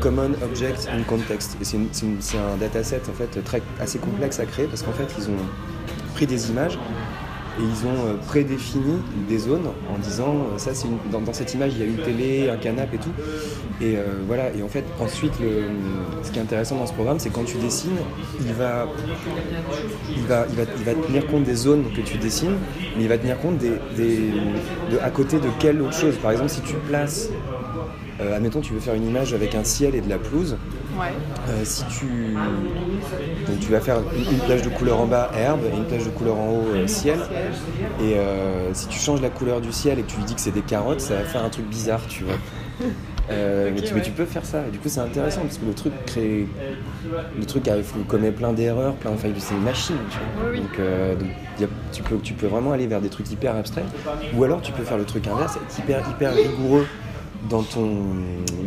Common 0.02 0.32
Object 0.44 0.90
in 0.92 1.04
Context. 1.04 1.58
Et 1.62 1.66
c'est 1.66 2.38
un 2.38 2.58
dataset 2.60 3.02
en 3.10 3.14
fait 3.14 3.44
très, 3.44 3.62
assez 3.80 3.98
complexe 4.00 4.40
à 4.40 4.46
créer 4.46 4.66
parce 4.66 4.82
qu'en 4.82 4.92
fait, 4.92 5.08
ils 5.18 5.30
ont 5.30 6.14
pris 6.16 6.28
des 6.28 6.50
images 6.50 6.78
et 7.60 7.64
ils 7.64 7.86
ont 7.88 8.08
euh, 8.08 8.14
prédéfini 8.28 8.96
des 9.30 9.38
zones 9.38 9.68
en 9.94 9.98
disant 10.00 10.34
euh, 10.54 10.58
ça 10.58 10.74
c'est 10.74 10.88
une- 10.88 10.98
dans, 11.12 11.22
dans 11.22 11.34
cette 11.34 11.54
image 11.54 11.72
il 11.76 11.80
y 11.80 11.84
a 11.84 11.86
une 11.86 11.98
télé, 11.98 12.50
un 12.50 12.58
canapé 12.58 12.98
et 12.98 13.00
tout. 13.00 13.12
Et 13.82 13.98
euh, 13.98 14.04
voilà. 14.28 14.52
Et 14.58 14.64
en 14.64 14.68
fait, 14.70 14.84
ensuite, 15.02 15.34
le, 15.42 15.64
ce 16.24 16.32
qui 16.32 16.40
est 16.40 16.42
intéressant 16.42 16.78
dans 16.78 16.86
ce 16.86 16.94
programme, 16.94 17.20
c'est 17.20 17.30
quand 17.30 17.44
tu 17.44 17.58
dessines, 17.58 17.98
il 18.46 18.54
va 18.54 18.88
il 20.16 20.24
va, 20.24 20.46
il, 20.50 20.56
va, 20.56 20.64
il 20.78 20.84
va 20.86 20.94
tenir 20.94 21.28
compte 21.28 21.44
des 21.44 21.56
zones 21.56 21.84
que 21.96 22.02
tu 22.02 22.18
dessines, 22.18 22.56
mais 22.96 23.04
il 23.04 23.10
va 23.10 23.18
tenir 23.18 23.38
compte 23.40 23.58
des, 23.58 23.74
des- 23.98 24.32
de 24.92 24.98
à 25.04 25.10
côté 25.10 25.38
de 25.40 25.48
quelle 25.60 25.82
autre 25.82 25.94
chose. 25.94 26.16
Par 26.18 26.32
exemple, 26.32 26.50
si 26.50 26.62
tu 26.62 26.76
places, 26.88 27.30
euh, 28.22 28.36
admettons, 28.36 28.62
tu 28.62 28.74
veux 28.74 28.80
faire 28.80 28.94
une 28.94 29.08
image 29.08 29.34
avec 29.34 29.56
un 29.56 29.64
ciel 29.66 29.94
et 29.96 30.02
de 30.02 30.10
la 30.10 30.18
pelouse, 30.18 30.58
Ouais. 30.98 31.08
euh, 31.50 31.62
si 31.66 31.84
tu, 31.88 32.06
donc 33.48 33.60
tu 33.60 33.70
vas 33.74 33.82
faire 33.82 33.98
une, 34.32 34.40
plage 34.40 34.62
de 34.62 34.70
couleur 34.70 35.02
en 35.02 35.06
bas 35.08 35.30
herbe 35.38 35.60
et 35.70 35.76
une 35.76 35.84
plage 35.84 36.06
de 36.06 36.10
couleur 36.10 36.38
en 36.38 36.52
haut 36.52 36.68
euh, 36.74 36.88
ciel, 36.88 37.20
et 38.02 38.18
euh, 38.18 38.74
si 38.74 38.88
tu 38.88 39.00
changes 39.00 39.22
la 39.22 39.30
couleur 39.30 39.62
du 39.62 39.72
ciel 39.72 40.00
et 40.00 40.04
que 40.04 40.08
tu 40.12 40.18
lui 40.18 40.26
dis 40.26 40.36
que 40.36 40.42
c'est 40.42 40.52
des 40.52 40.62
carottes, 40.62 41.02
ça 41.02 41.16
va 41.16 41.24
faire 41.24 41.44
un 41.44 41.50
truc 41.50 41.66
bizarre, 41.68 42.02
tu 42.08 42.24
vois. 42.24 42.36
Euh, 43.32 43.72
mais, 43.74 43.82
tu, 43.82 43.92
mais 43.96 44.02
ouais. 44.02 44.06
tu 44.06 44.12
peux 44.12 44.26
faire 44.26 44.46
ça. 44.46 44.68
Et 44.68 44.72
du 44.72 44.78
coup, 44.78 44.88
c'est 44.88 45.00
intéressant 45.00 45.42
parce 45.42 45.58
que 45.58 45.66
le 45.66 45.74
truc 45.74 45.94
crée, 46.06 46.46
le 47.40 47.46
truc 47.48 47.68
arrive- 47.68 47.92
commet 48.08 48.30
plein 48.30 48.54
d'erreurs, 48.54 48.94
plein 48.94 49.10
de 49.14 49.18
failles. 49.18 49.34
C'est 49.40 49.56
une 49.56 49.64
machine. 49.64 49.96
Tu 50.12 50.18
vois. 50.18 50.52
Oui, 50.52 50.58
oui. 50.58 50.62
Donc, 50.62 50.78
euh, 50.80 51.16
donc, 51.16 51.28
y 51.60 51.64
a- 51.64 51.68
tu 51.92 52.04
peux, 52.04 52.18
tu 52.20 52.34
peux 52.36 52.46
vraiment 52.46 52.72
aller 52.72 52.86
vers 52.86 53.02
des 53.02 53.10
trucs 53.10 53.32
hyper 53.32 53.56
abstraits. 53.56 53.86
Ou 54.36 54.44
alors, 54.44 54.62
tu 54.62 54.72
peux 54.74 54.84
faire 54.84 55.00
le 55.00 55.06
truc 55.06 55.28
inverse, 55.28 55.56
être 55.56 55.80
hyper, 55.80 56.08
hyper 56.08 56.36
rigoureux 56.36 56.86
dans 57.50 57.64
ton, 57.64 57.88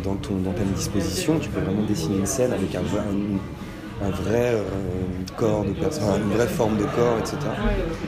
dans 0.03 0.15
ton, 0.15 0.35
dans 0.43 0.51
ta 0.51 0.63
disposition. 0.63 1.39
Tu 1.39 1.47
peux 1.47 1.61
vraiment 1.61 1.83
dessiner 1.83 2.17
une 2.17 2.25
scène 2.25 2.51
avec 2.51 2.75
un 2.75 2.79
un, 2.79 3.37
un 4.01 4.09
vrai 4.11 4.53
euh, 4.53 4.63
corps 5.35 5.63
de 5.65 5.71
personne, 5.71 6.21
une 6.23 6.35
vraie 6.37 6.47
forme 6.47 6.77
de 6.77 6.85
corps, 6.85 7.17
etc. 7.19 7.37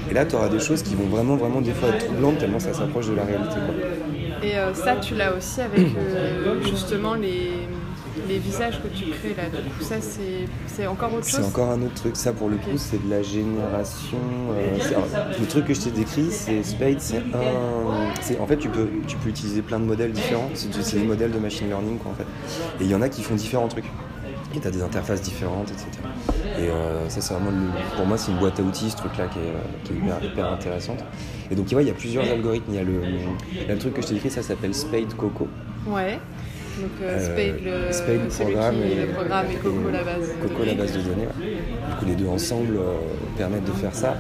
Et 0.10 0.14
là, 0.14 0.26
tu 0.26 0.36
auras 0.36 0.50
des 0.50 0.60
choses 0.60 0.82
qui 0.84 0.96
vont 0.96 1.08
vraiment, 1.08 1.36
vraiment 1.36 1.62
des 1.62 1.72
fois 1.74 1.90
être 1.90 2.06
troublantes 2.06 2.38
tellement 2.38 2.60
ça 2.60 2.74
s'approche 2.74 3.08
de 3.08 3.14
la 3.16 3.24
réalité. 3.26 3.56
quoi. 3.56 3.76
Et 4.44 4.58
euh, 4.58 4.74
ça, 4.74 4.96
tu 4.96 5.16
l'as 5.16 5.34
aussi 5.36 5.62
avec 5.62 5.80
euh, 5.80 6.62
justement 6.64 7.14
les, 7.14 7.52
les 8.28 8.38
visages 8.40 8.82
que 8.82 8.88
tu 8.88 9.06
crées 9.12 9.36
là. 9.38 9.44
Du 9.50 9.70
coup, 9.70 9.84
ça, 9.84 9.96
c'est 10.00 10.48
c'est 10.66 10.88
encore 10.88 11.14
autre 11.14 11.26
C'est 11.26 11.38
chose. 11.38 11.46
encore 11.46 11.70
un 11.70 11.82
autre 11.84 11.94
truc. 11.96 12.16
Ça, 12.16 12.32
pour 12.34 12.50
le 12.50 12.56
coup, 12.56 12.78
c'est 12.78 13.06
de 13.06 13.10
la 13.10 13.22
génération. 13.22 14.18
c'est- 14.80 14.96
alors, 14.96 15.08
le 15.40 15.46
truc 15.46 15.66
que 15.66 15.74
je 15.74 15.82
t'ai 15.82 15.92
décrit, 15.92 16.28
c'est 16.32 16.64
Spade. 16.64 17.00
C'est 17.00 17.18
un. 17.18 18.14
c'est- 18.22 18.40
En 18.40 18.48
fait, 18.48 18.58
tu 18.58 18.70
peux, 18.70 18.88
tu 19.08 19.18
peux 19.18 19.30
utiliser 19.30 19.62
plein 19.62 19.80
de 19.80 19.86
modèles 19.86 20.12
différents. 20.14 20.50
C'est 20.56 20.74
c'est 20.82 20.98
des 21.00 21.06
modèles 21.06 21.32
de 21.32 21.40
machine 21.40 21.68
learning, 21.68 21.98
quoi, 22.00 22.12
en 22.12 22.16
fait. 22.16 22.26
Et 22.82 22.86
il 22.86 22.90
y 22.90 22.96
en 22.96 23.02
a 23.02 23.10
qui 23.10 23.22
font 23.22 23.36
différents 23.36 23.68
trucs. 23.68 23.86
Tu 24.60 24.68
as 24.68 24.72
des 24.72 24.82
interfaces 24.82 25.22
différentes, 25.22 25.70
etc. 25.72 25.88
Et 26.60 26.68
euh, 26.70 27.08
ça, 27.10 27.22
c'est 27.22 27.34
vraiment. 27.34 27.52
le- 27.52 27.96
pour 27.96 28.06
moi, 28.06 28.18
c'est 28.18 28.32
une 28.32 28.38
boîte 28.38 28.60
à 28.60 28.64
outils, 28.64 28.90
ce 28.92 28.98
truc-là, 28.98 29.28
qui 29.28 29.40
est, 29.40 29.44
euh, 29.44 29.54
qui 29.84 29.94
est 29.94 29.96
hyper, 29.96 30.24
hyper 30.24 30.52
intéressante. 30.52 31.00
Et 31.50 31.56
donc, 31.56 31.68
tu 31.68 31.76
vois, 31.76 31.82
il 31.84 31.88
y 31.88 31.92
a 31.92 31.94
plusieurs 31.94 32.30
algorithmes. 32.30 32.72
Il 32.74 32.76
y 32.76 32.80
a 32.80 32.84
le, 32.84 33.02
le 33.68 33.78
truc 33.78 33.94
que 33.94 34.02
je 34.02 34.08
t'ai 34.08 34.14
décrit, 34.16 34.30
ça 34.30 34.44
s'appelle 34.44 34.74
Spade 34.76 35.14
Coco. 35.16 35.48
Ouais. 35.88 36.20
Donc 36.80 36.90
Euh, 37.02 37.18
euh, 37.18 37.92
Spade, 37.92 38.18
le, 38.18 38.30
Spade, 38.30 38.46
programme 38.48 38.76
qui, 38.76 38.82
et- 38.92 38.96
le 39.06 39.08
programme 39.14 39.46
et 39.52 39.56
Coco 39.56 39.90
la 39.92 40.04
base. 40.04 40.28
de 40.30 40.34
Coco, 40.48 40.60
la 40.60 40.66
données. 40.66 40.76
base 40.76 40.92
de 40.94 41.02
données. 41.02 41.28
ouais. 41.28 41.56
Du 41.90 41.96
coup, 42.00 42.06
les 42.06 42.16
deux 42.16 42.28
ensemble 42.28 42.76
euh, 42.78 42.94
permettent 43.38 43.66
de 43.66 43.72
faire 43.72 43.94
ça. 43.94 44.18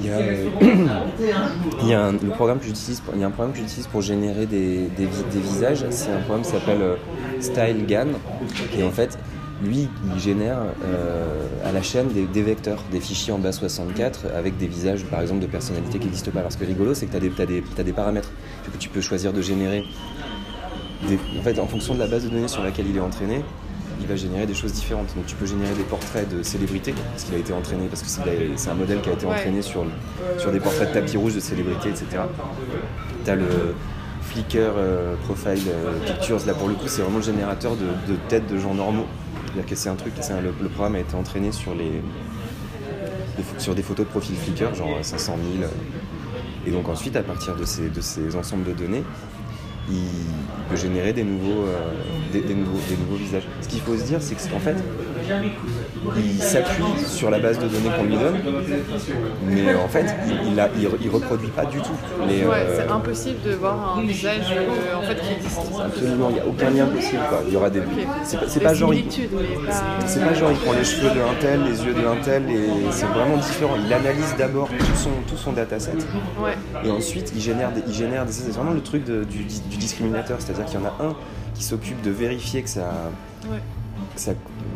Il 0.00 0.06
y 0.06 0.10
a, 0.10 0.18
il 1.82 1.88
y 1.88 1.94
a 1.94 2.04
un, 2.06 2.12
le 2.12 2.30
programme 2.30 2.58
que 2.58 2.66
j'utilise, 2.66 3.00
pour- 3.00 3.14
il 3.14 3.20
y 3.20 3.24
a 3.24 3.26
un 3.26 3.30
programme 3.30 3.52
que 3.52 3.58
j'utilise 3.58 3.86
pour 3.86 4.02
générer 4.02 4.46
des, 4.46 4.88
des, 4.96 5.04
vi- 5.06 5.24
des 5.32 5.40
visages. 5.40 5.84
C'est 5.90 6.10
un 6.10 6.20
programme 6.20 6.42
qui 6.42 6.50
s'appelle 6.50 6.82
StyleGAN. 7.40 8.08
Et 8.78 8.82
en 8.82 8.90
fait, 8.90 9.18
lui, 9.64 9.88
il 10.14 10.20
génère 10.20 10.58
euh, 10.84 11.46
à 11.64 11.70
la 11.72 11.82
chaîne 11.82 12.08
des, 12.08 12.24
des 12.24 12.42
vecteurs, 12.42 12.82
des 12.90 12.98
fichiers 13.00 13.32
en 13.32 13.38
base 13.38 13.58
64 13.60 14.26
avec 14.36 14.56
des 14.58 14.66
visages, 14.66 15.04
par 15.04 15.20
exemple, 15.20 15.40
de 15.40 15.46
personnalités 15.46 15.98
qui 15.98 16.06
n'existent 16.06 16.32
pas. 16.32 16.40
Alors, 16.40 16.52
ce 16.52 16.56
qui 16.56 16.64
est 16.64 16.66
rigolo, 16.66 16.94
c'est 16.94 17.06
que 17.06 17.16
tu 17.16 17.24
as, 17.42 17.46
t'as 17.76 17.82
des 17.84 17.92
paramètres. 17.92 18.30
Du 18.64 18.70
coup, 18.70 18.78
tu 18.78 18.88
peux 18.88 19.00
choisir 19.00 19.32
de 19.32 19.40
générer 19.40 19.84
des- 21.08 21.18
en 21.38 21.42
fait, 21.42 21.58
en 21.58 21.66
fonction 21.66 21.94
de 21.94 21.98
la 21.98 22.06
base 22.06 22.24
de 22.24 22.28
données 22.30 22.48
sur 22.48 22.62
laquelle 22.62 22.86
il 22.88 22.96
est 22.96 23.00
entraîné, 23.00 23.42
il 24.00 24.06
va 24.06 24.16
générer 24.16 24.46
des 24.46 24.54
choses 24.54 24.72
différentes. 24.72 25.14
Donc 25.14 25.26
tu 25.26 25.34
peux 25.36 25.46
générer 25.46 25.74
des 25.74 25.84
portraits 25.84 26.28
de 26.28 26.42
célébrités, 26.42 26.92
parce 27.12 27.24
qu'il 27.24 27.34
a 27.34 27.38
été 27.38 27.52
entraîné, 27.52 27.86
parce 27.88 28.02
que 28.02 28.08
c'est 28.56 28.70
un 28.70 28.74
modèle 28.74 29.00
qui 29.00 29.10
a 29.10 29.12
été 29.12 29.26
Ouais. 29.26 29.32
entraîné 29.34 29.62
sur, 29.62 29.84
sur 30.38 30.50
des 30.50 30.60
portraits 30.60 30.88
de 30.88 30.94
tapis 31.00 31.16
rouge 31.16 31.34
de 31.34 31.40
célébrités, 31.40 31.90
etc. 31.90 32.06
Tu 33.24 33.30
as 33.30 33.36
le 33.36 33.46
Flickr 34.22 34.56
euh, 34.76 35.14
Profile 35.24 35.62
euh, 35.68 35.98
Pictures, 36.06 36.38
là 36.46 36.54
pour 36.54 36.68
le 36.68 36.74
coup 36.74 36.86
c'est 36.88 37.02
vraiment 37.02 37.18
le 37.18 37.24
générateur 37.24 37.72
de, 37.76 38.12
de 38.12 38.16
têtes 38.28 38.46
de 38.50 38.58
gens 38.58 38.74
normaux. 38.74 39.04
C'est-à-dire 39.46 39.66
que 39.68 39.76
c'est 39.76 39.88
un 39.90 39.94
truc, 39.96 40.14
un- 40.30 40.40
le, 40.40 40.54
le 40.62 40.68
programme 40.68 40.94
a 40.94 41.00
été 41.00 41.14
entraîné 41.14 41.52
sur, 41.52 41.74
les, 41.74 42.00
sur 43.58 43.74
des 43.74 43.82
photos 43.82 44.06
de 44.06 44.10
profil 44.10 44.36
Flickr, 44.36 44.74
genre 44.74 44.96
500 45.02 45.36
000. 45.60 45.70
Et 46.66 46.70
donc 46.70 46.88
ensuite, 46.88 47.16
à 47.16 47.22
partir 47.22 47.56
de 47.56 47.64
ces, 47.64 47.88
de 47.88 48.00
ces 48.00 48.34
ensembles 48.36 48.64
de 48.64 48.72
données, 48.72 49.02
il 49.90 49.96
peut 50.70 50.76
générer 50.76 51.12
des 51.12 51.24
nouveaux, 51.24 51.62
euh, 51.66 51.78
des, 52.32 52.40
des 52.40 52.54
nouveaux, 52.54 52.78
des 52.88 52.96
nouveaux 52.96 53.16
visages. 53.16 53.44
Ce 53.60 53.68
qu'il 53.68 53.80
faut 53.80 53.96
se 53.96 54.04
dire, 54.04 54.18
c'est 54.20 54.34
qu'en 54.50 54.58
fait, 54.60 54.76
il 56.16 56.42
s'appuie 56.42 56.84
sur 57.06 57.30
la 57.30 57.38
base 57.38 57.58
de 57.58 57.66
données 57.68 57.90
qu'on 57.96 58.04
lui 58.04 58.16
donne, 58.16 58.36
mais 59.46 59.74
en 59.74 59.88
fait, 59.88 60.06
il, 60.26 60.52
il, 60.52 60.60
a- 60.60 60.68
il, 60.76 60.88
il 61.02 61.10
reproduit 61.10 61.48
pas 61.48 61.64
du 61.64 61.78
tout. 61.78 61.92
Les, 62.28 62.42
Ouais, 62.44 62.56
euh, 62.56 62.76
c'est 62.84 62.90
impossible 62.90 63.36
de 63.46 63.52
voir 63.54 63.96
un 63.98 64.02
visage 64.02 64.52
euh, 64.52 64.96
en 64.98 65.02
fait 65.02 65.14
qui 65.20 65.32
existe. 65.34 65.60
Absolument, 65.84 66.28
il 66.30 66.34
n'y 66.34 66.40
a 66.40 66.46
aucun 66.46 66.70
lien 66.70 66.86
possible. 66.86 67.22
Quoi. 67.28 67.42
Il 67.46 67.52
y 67.54 67.56
aura 67.56 67.70
des. 67.70 67.80
Ok. 67.80 67.86
C'est 68.24 68.38
pas, 68.40 68.48
c'est 68.48 68.60
pas 68.60 68.74
genre. 68.74 68.92
C'est 70.06 70.24
pas 70.24 70.34
genre 70.34 70.50
il 70.50 70.58
prend 70.58 70.72
les 70.72 70.84
cheveux 70.84 71.10
de 71.10 71.20
un 71.20 71.34
tel, 71.40 71.60
les 71.64 71.84
yeux 71.84 71.94
de 71.94 72.06
un 72.06 72.16
tel, 72.22 72.50
et 72.50 72.68
c'est 72.90 73.06
vraiment 73.06 73.36
différent. 73.36 73.74
Il 73.86 73.92
analyse 73.92 74.34
d'abord 74.36 74.68
tout 74.68 74.96
son, 74.96 75.10
tout 75.28 75.36
son 75.36 75.52
dataset 75.52 75.92
Ouais. 76.42 76.54
et 76.84 76.90
ensuite 76.90 77.32
il 77.34 77.40
génère 77.40 77.70
des. 77.72 77.82
Il 77.86 77.94
génère 77.94 78.26
des 78.26 78.32
c'est 78.32 78.50
vraiment 78.50 78.72
le 78.72 78.80
truc 78.82 79.04
de- 79.04 79.22
du, 79.24 79.44
du 79.44 79.71
discriminateur, 79.76 80.38
c'est-à-dire 80.40 80.64
qu'il 80.66 80.80
y 80.80 80.82
en 80.82 80.86
a 80.86 80.96
un 81.04 81.14
qui 81.54 81.62
s'occupe 81.64 82.00
de 82.02 82.10
vérifier 82.10 82.62
que 82.62 82.68
ça, 82.68 82.90
Ouais. 83.50 83.58
que 84.14 84.20
ça 84.20 84.32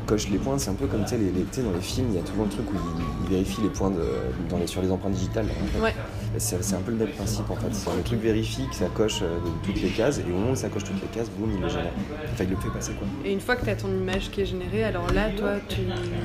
coche 0.06 0.28
les 0.28 0.38
points. 0.38 0.58
C'est 0.58 0.70
un 0.70 0.74
peu 0.74 0.86
comme 0.86 1.02
tu 1.04 1.10
sais, 1.10 1.18
les, 1.18 1.24
les- 1.32 1.62
dans 1.62 1.72
les 1.72 1.80
films, 1.80 2.08
il 2.10 2.16
y 2.16 2.18
a 2.18 2.22
toujours 2.22 2.44
le 2.44 2.50
truc 2.50 2.70
où 2.70 2.76
il, 3.24 3.30
vérifie 3.30 3.60
les 3.60 3.68
points 3.70 3.90
de, 3.90 4.02
dans 4.48 4.56
les, 4.58 4.68
sur 4.68 4.80
les 4.82 4.90
empreintes 4.92 5.12
digitales. 5.12 5.46
là, 5.46 5.52
en 5.60 5.66
fait. 5.66 5.80
Ouais. 5.84 5.94
C'est 6.38 6.74
un 6.74 6.80
peu 6.80 6.92
le 6.92 6.98
même 6.98 7.08
principe 7.08 7.50
en 7.50 7.56
fait. 7.56 7.68
Le 7.96 8.02
truc 8.02 8.20
vérifie 8.20 8.68
que 8.68 8.74
ça 8.76 8.86
coche 8.94 9.20
euh, 9.22 9.38
toutes 9.64 9.80
les 9.82 9.88
cases 9.88 10.18
et 10.18 10.22
au 10.30 10.34
moment 10.36 10.50
où 10.52 10.54
ça 10.54 10.68
coche 10.68 10.84
toutes 10.84 11.00
les 11.00 11.08
cases, 11.08 11.28
boum, 11.30 11.50
il 11.56 11.60
le 11.62 11.68
génère. 11.68 11.92
Enfin, 12.32 12.44
il 12.44 12.50
le 12.50 12.56
fait 12.56 12.68
passer 12.68 12.92
quoi. 12.92 13.06
Et 13.24 13.32
une 13.32 13.40
fois 13.40 13.56
que 13.56 13.64
tu 13.64 13.70
as 13.70 13.74
ton 13.76 13.88
image 13.88 14.30
qui 14.30 14.42
est 14.42 14.46
générée, 14.46 14.84
alors 14.84 15.10
là, 15.12 15.30
toi, 15.36 15.52
tu. 15.68 15.80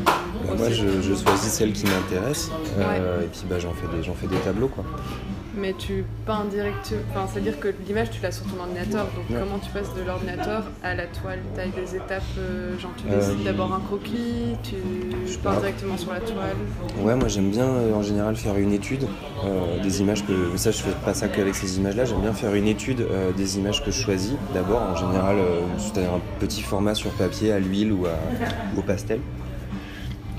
Bah, 0.05 0.11
moi, 0.57 0.69
je, 0.69 1.01
je 1.01 1.15
choisis 1.15 1.51
celle 1.53 1.71
qui 1.71 1.85
m'intéresse 1.85 2.51
euh, 2.77 3.23
et 3.23 3.27
puis 3.27 3.41
bah, 3.49 3.57
j'en 3.57 3.71
fais, 3.73 3.87
des- 3.95 4.03
j'en 4.03 4.13
fais 4.13 4.27
des 4.27 4.37
tableaux 4.37 4.67
quoi. 4.67 4.83
Mais 5.53 5.73
tu 5.77 6.05
peins 6.25 6.45
direct. 6.49 6.93
Enfin, 7.11 7.27
c'est-à-dire 7.31 7.59
que 7.59 7.73
l'image, 7.85 8.09
tu 8.09 8.21
l'as 8.21 8.31
sur 8.31 8.45
ton 8.45 8.57
ordinateur. 8.61 9.05
Donc, 9.15 9.29
Ouais. 9.29 9.35
comment 9.37 9.59
tu 9.59 9.69
passes 9.71 9.93
de 9.93 10.01
l'ordinateur 10.01 10.63
à 10.81 10.95
la 10.95 11.07
toile? 11.07 11.39
T'as 11.55 11.65
des 11.65 11.95
étapes. 11.95 12.21
euh, 12.37 12.77
genre, 12.79 12.91
tu 12.95 13.03
Euh, 13.11 13.17
dessines 13.19 13.43
d'abord 13.43 13.73
un 13.73 13.81
croquis, 13.81 14.55
tu 14.63 14.75
je 15.27 15.37
peins 15.39 15.59
directement 15.59 15.97
sur 15.97 16.13
la 16.13 16.21
toile? 16.21 16.55
Ouais, 17.03 17.15
moi 17.15 17.27
j'aime 17.27 17.49
bien 17.49 17.65
euh, 17.65 17.93
en 17.93 18.01
général 18.01 18.35
faire 18.37 18.55
une 18.57 18.71
étude 18.71 19.03
euh, 19.43 19.81
des 19.83 19.99
images 20.01 20.25
que. 20.25 20.31
mais 20.51 20.57
Ça, 20.57 20.71
je 20.71 20.77
fais 20.83 20.91
pas 21.03 21.13
ça 21.13 21.27
qu'avec 21.27 21.55
ces 21.55 21.77
images-là. 21.77 22.05
J'aime 22.05 22.21
bien 22.21 22.33
faire 22.33 22.53
une 22.55 22.67
étude 22.67 23.01
euh, 23.01 23.31
des 23.33 23.57
images 23.57 23.83
que 23.83 23.91
je 23.91 24.01
choisis. 24.01 24.33
D'abord, 24.53 24.81
en 24.81 24.95
général, 24.95 25.35
euh, 25.37 25.61
c'est-à-dire 25.77 26.13
un 26.13 26.21
petit 26.39 26.61
format 26.61 26.95
sur 26.95 27.11
papier 27.11 27.51
à 27.51 27.59
l'huile 27.59 27.91
ou 27.91 28.05
à, 28.05 28.11
au 28.77 28.81
pastel. 28.81 29.19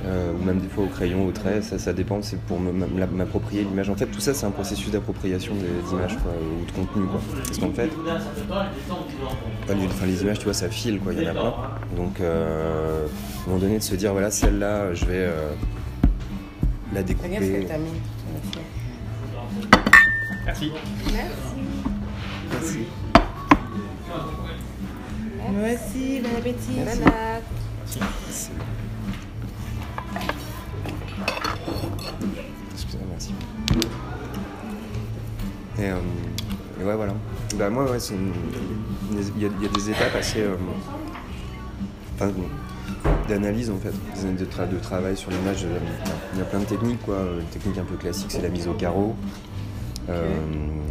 Euh, 0.04 0.32
ou 0.32 0.42
même 0.44 0.59
des 0.59 0.66
fois 0.68 0.82
au 0.85 0.88
crayon, 0.88 1.25
au 1.26 1.30
trait, 1.30 1.62
ça, 1.62 1.78
ça 1.78 1.92
dépend, 1.92 2.21
c'est 2.23 2.37
pour 2.40 2.59
m'approprier 2.59 3.62
l'image. 3.62 3.88
En 3.88 3.94
fait, 3.94 4.06
tout 4.06 4.18
ça, 4.21 4.35
c'est 4.35 4.44
un 4.47 4.50
processus 4.50 4.90
d'appropriation 4.90 5.54
des- 5.54 5.88
d'images 5.88 6.16
quoi, 6.23 6.32
ou 6.32 6.64
de 6.66 6.73
contenu. 6.73 7.06
Quoi. 7.06 7.21
Parce 7.47 7.59
qu'en 7.59 7.71
fait, 7.73 7.88
enfin, 9.87 10.06
les 10.06 10.23
images, 10.23 10.38
tu 10.40 10.44
vois, 10.44 10.54
ça 10.54 10.68
file, 10.68 10.99
quoi, 10.99 11.12
il 11.12 11.23
y 11.23 11.26
en 11.26 11.30
a 11.30 11.35
plein. 11.35 11.54
Donc, 11.97 12.21
euh, 12.21 13.06
à 13.06 13.42
un 13.42 13.47
moment 13.47 13.61
donné, 13.61 13.78
de 13.78 13.82
se 13.82 13.94
dire, 13.94 14.11
voilà, 14.12 14.32
celle-là, 14.32 14.92
je 14.92 15.04
vais 15.04 15.12
euh, 15.28 15.52
la 16.92 17.02
que 17.02 17.06
découper. 17.09 17.66
t'as 17.68 17.78
mis. 17.78 17.90
Merci. 20.44 20.73
Merci. 22.50 22.87
Moi 25.52 25.68
aussi, 25.75 26.21
bon 26.21 26.38
appétit. 26.38 26.73
Merci. 26.85 27.00
Banane. 27.00 28.81
Excusez-moi, 32.73 33.06
merci. 33.11 33.32
Et, 35.78 35.90
euh, 35.90 35.97
ouais, 36.85 36.97
voilà. 36.97 37.14
Bah, 37.56 37.71
moi, 37.71 37.85
ouais, 37.90 37.99
il 39.37 39.42
y, 39.42 39.47
a, 39.47 39.68
des 39.68 39.90
étapes 39.90 40.14
assez. 40.18 40.40
euh, 40.40 40.56
d'analyse 43.28 43.71
en 43.71 43.78
fait, 43.78 43.92
de, 44.23 44.44
de 44.44 44.78
travail 44.78 45.16
sur 45.16 45.30
l'image. 45.30 45.66
Il 46.35 46.38
y 46.38 46.42
a 46.42 46.44
plein 46.44 46.61
de 46.61 46.64
techniques, 46.64 47.02
quoi. 47.02 47.18
Une 47.40 47.47
technique 47.47 47.78
un 47.78 47.85
peu 47.85 47.97
classique, 47.97 48.30
c'est 48.30 48.42
la 48.42 48.49
mise 48.49 48.68
au 48.68 48.75
carreau. 48.75 49.16
Euh, 50.09 50.28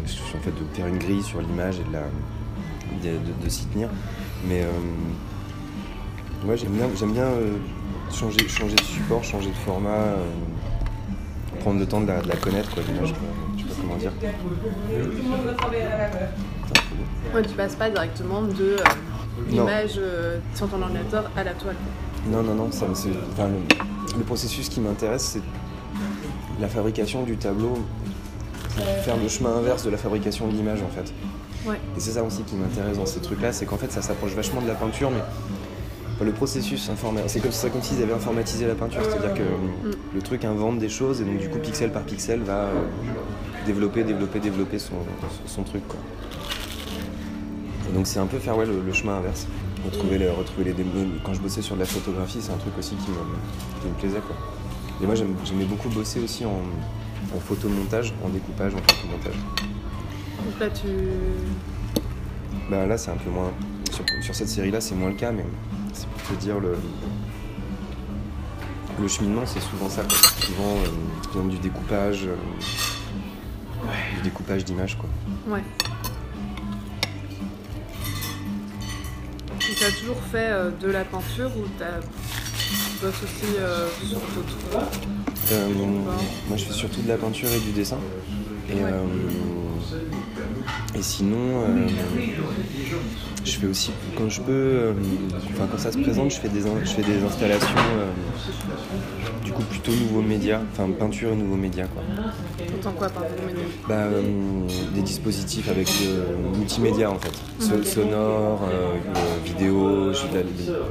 en 0.03 0.41
fait, 0.41 0.51
de 0.51 0.75
faire 0.75 0.87
une 0.87 0.97
grille 0.97 1.23
sur 1.23 1.41
l'image 1.41 1.79
et 1.79 1.83
de, 1.83 1.93
la, 1.93 3.11
de, 3.43 3.49
s'y 3.49 3.65
tenir. 3.67 3.89
Mais 4.47 4.65
moi, 6.45 6.55
j'aime 6.55 6.71
bien, 6.71 6.87
changer, 8.11 8.47
changer 8.47 8.75
de 8.75 8.81
support, 8.81 9.23
changer 9.23 9.49
de 9.49 9.55
format. 9.55 10.15
Prendre 11.61 11.79
le 11.79 11.85
temps 11.85 12.01
de 12.01 12.07
la, 12.07 12.21
de 12.21 12.27
la 12.27 12.35
connaître, 12.35 12.73
quoi, 12.73 12.83
l'image. 12.87 13.13
Je 13.57 13.61
sais 13.61 13.67
pas 13.69 13.75
comment 13.81 13.95
dire. 13.95 14.11
Ouais, 17.33 17.41
tu 17.43 17.53
passes 17.55 17.75
pas 17.75 17.89
directement 17.89 18.41
de 18.41 18.75
euh, 18.77 18.83
l'image 19.49 19.91
euh, 19.97 20.39
sur 20.55 20.67
ton 20.67 20.81
ordinateur 20.81 21.29
à 21.37 21.43
la 21.43 21.53
toile. 21.53 21.75
Non, 22.29 22.43
non, 22.43 22.55
non, 22.55 22.71
ça, 22.71 22.87
me- 22.87 22.95
c'est- 22.95 23.09
enfin, 23.33 23.47
le, 23.47 24.17
le 24.17 24.23
processus 24.23 24.67
qui 24.69 24.81
m'intéresse, 24.81 25.23
c'est 25.23 25.41
la 26.59 26.67
fabrication 26.67 27.23
du 27.23 27.37
tableau 27.37 27.73
pour 28.75 28.85
faire 29.03 29.17
le 29.17 29.27
chemin 29.29 29.55
inverse 29.57 29.83
de 29.83 29.89
la 29.89 29.97
fabrication 29.97 30.47
de 30.47 30.53
l'image, 30.53 30.79
en 30.81 30.89
fait. 30.89 31.13
Ouais. 31.69 31.79
Et 31.95 31.99
c'est 31.99 32.11
ça 32.11 32.23
aussi 32.23 32.41
qui 32.43 32.55
m'intéresse 32.55 32.97
dans 32.97 33.05
ces 33.05 33.19
trucs-là, 33.21 33.53
c'est 33.53 33.65
qu'en 33.65 33.77
fait, 33.77 33.91
ça 33.91 34.01
s'approche 34.01 34.31
vachement 34.33 34.61
de 34.61 34.67
la 34.67 34.73
peinture, 34.75 35.11
mais 35.11 35.21
le 36.23 36.31
processus 36.31 36.89
informatique, 36.89 37.29
c'est 37.29 37.39
comme, 37.39 37.51
c'est 37.51 37.69
comme 37.69 37.81
s'ils 37.81 38.01
avaient 38.03 38.13
informatisé 38.13 38.67
la 38.67 38.75
peinture, 38.75 39.01
c'est-à-dire 39.03 39.33
que 39.33 39.41
euh, 39.41 39.91
le 40.13 40.21
truc 40.21 40.45
invente 40.45 40.79
des 40.79 40.89
choses, 40.89 41.21
et 41.21 41.23
donc 41.25 41.37
du 41.37 41.49
coup, 41.49 41.59
pixel 41.59 41.91
par 41.91 42.03
pixel, 42.03 42.41
va 42.41 42.63
euh, 42.65 42.83
développer, 43.65 44.03
développer, 44.03 44.39
développer 44.39 44.79
son, 44.79 44.95
son 45.45 45.63
truc, 45.63 45.87
quoi. 45.87 45.99
Et 47.89 47.93
donc 47.93 48.07
c'est 48.07 48.19
un 48.19 48.27
peu 48.27 48.39
faire 48.39 48.57
ouais, 48.57 48.65
le, 48.65 48.81
le 48.81 48.93
chemin 48.93 49.17
inverse. 49.17 49.47
Retrouver 49.83 50.19
les, 50.19 50.29
retrouver 50.29 50.65
les 50.65 50.73
démos. 50.73 51.07
Quand 51.25 51.33
je 51.33 51.39
bossais 51.39 51.61
sur 51.63 51.75
de 51.75 51.79
la 51.79 51.87
photographie, 51.87 52.37
c'est 52.39 52.51
un 52.51 52.57
truc 52.57 52.77
aussi 52.77 52.95
qui 52.95 53.09
me, 53.09 53.15
qui 53.81 53.87
me 53.87 53.93
plaisait. 53.99 54.21
Quoi. 54.21 54.35
Et 55.01 55.05
moi 55.07 55.15
j'aimais 55.15 55.65
beaucoup 55.65 55.89
bosser 55.89 56.19
aussi 56.19 56.45
en, 56.45 56.61
en 57.35 57.39
photomontage, 57.39 58.13
en 58.23 58.29
découpage, 58.29 58.75
en 58.75 58.77
photomontage. 58.77 59.39
Donc 60.45 60.59
là, 60.59 60.69
tu. 60.69 60.87
Bah, 62.69 62.85
là 62.85 62.97
c'est 62.97 63.09
un 63.09 63.17
peu 63.17 63.31
moins. 63.31 63.51
Sur, 63.91 64.05
sur 64.23 64.35
cette 64.35 64.47
série 64.49 64.71
là 64.71 64.79
c'est 64.79 64.95
moins 64.95 65.09
le 65.09 65.15
cas, 65.15 65.31
mais 65.31 65.43
c'est 65.93 66.07
pour 66.07 66.21
te 66.21 66.33
dire 66.41 66.59
le. 66.59 66.75
Le 69.01 69.07
cheminement 69.07 69.43
c'est 69.45 69.61
souvent 69.61 69.89
ça. 69.89 70.03
Quoi. 70.03 70.17
Souvent 70.45 70.75
euh, 71.37 71.49
du 71.49 71.57
découpage. 71.57 72.25
euh, 72.25 72.35
du 74.15 74.21
découpage 74.21 74.63
d'images 74.65 74.97
quoi. 74.97 75.09
Ouais. 75.47 75.63
Tu 79.59 79.83
as 79.85 79.91
toujours 79.91 80.21
fait 80.31 80.51
euh, 80.51 80.69
de 80.79 80.87
la 80.89 81.03
peinture 81.05 81.49
ou 81.57 81.63
tu 81.79 81.83
bosses 83.01 83.23
aussi 83.23 83.55
sur 84.07 84.19
d'autres. 84.35 84.57
Moi, 86.47 86.57
je 86.57 86.63
fais 86.65 86.73
surtout 86.73 87.01
de 87.01 87.07
la 87.07 87.17
peinture 87.17 87.49
et 87.51 87.59
du 87.59 87.71
dessin. 87.71 87.97
Et, 88.69 88.75
Ouais. 88.75 88.91
Et 90.95 91.01
sinon, 91.01 91.37
euh, 91.37 91.87
je 93.45 93.51
fais 93.51 93.67
aussi, 93.67 93.91
quand 94.17 94.29
je 94.29 94.41
peux, 94.41 94.51
euh, 94.51 94.93
enfin, 95.53 95.67
quand 95.71 95.77
ça 95.79 95.91
se 95.91 95.97
présente, 95.97 96.31
je 96.31 96.37
fais 96.39 96.49
des, 96.49 96.61
je 96.61 96.89
fais 96.89 97.01
des 97.01 97.23
installations, 97.23 97.67
euh, 97.97 98.05
du 99.43 99.51
coup, 99.51 99.63
plutôt 99.63 99.91
nouveaux 99.93 100.21
médias, 100.21 100.59
enfin, 100.73 100.89
peinture 100.91 101.31
et 101.31 101.35
nouveaux 101.35 101.55
médias, 101.55 101.87
quoi. 101.87 102.03
T'entends 102.81 102.95
quoi 102.97 103.09
par 103.09 103.23
nouveau 103.23 103.47
média 103.47 103.63
Bah, 103.87 104.07
des 104.93 105.01
dispositifs 105.01 105.69
avec 105.69 105.87
multimédia, 106.57 107.09
en 107.09 107.17
fait. 107.19 107.31
So- 107.59 107.83
sonore, 107.83 108.61
vidéo, 109.45 110.13
je- 110.13 110.27
de 110.27 110.35
la- 110.37 110.43
de- 110.43 110.83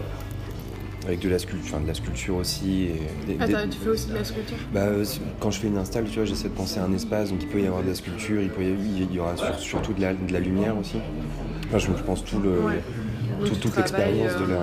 avec 1.10 1.20
de 1.20 1.28
la 1.28 1.38
sculpture, 1.38 1.74
enfin, 1.74 1.82
de 1.82 1.88
la 1.88 1.94
sculpture 1.94 2.36
aussi. 2.36 2.84
Et 2.84 2.92
des- 3.26 3.36
Ah, 3.40 3.46
des- 3.46 3.68
tu 3.68 3.78
fais 3.78 3.88
aussi 3.90 4.06
de 4.08 4.14
la 4.14 4.24
sculpture? 4.24 4.56
Bah, 4.72 4.80
euh, 4.84 5.04
quand 5.40 5.50
je 5.50 5.60
fais 5.60 5.66
une 5.66 5.76
install, 5.76 6.04
tu 6.04 6.14
vois, 6.16 6.24
j'essaie 6.24 6.48
de 6.48 6.54
penser 6.54 6.78
à 6.78 6.84
un 6.84 6.92
espace, 6.92 7.30
donc 7.30 7.40
il 7.42 7.48
peut 7.48 7.60
y 7.60 7.66
avoir 7.66 7.82
de 7.82 7.88
la 7.88 7.94
sculpture, 7.94 8.40
il, 8.40 8.48
peut 8.48 8.62
y, 8.62 8.68
il 9.02 9.12
y 9.12 9.18
aura 9.18 9.36
sur- 9.36 9.58
surtout 9.58 9.92
de 9.92 10.00
la, 10.00 10.14
de 10.14 10.32
la 10.32 10.40
lumière 10.40 10.76
aussi. 10.78 10.98
Enfin, 11.68 11.78
je, 11.78 12.02
pense 12.02 12.24
tout 12.24 12.38
le, 12.38 12.50
Ouais. 12.60 12.80
tout- 13.44 13.56
toute 13.56 13.76
de 14.38 14.42
euh, 14.52 14.56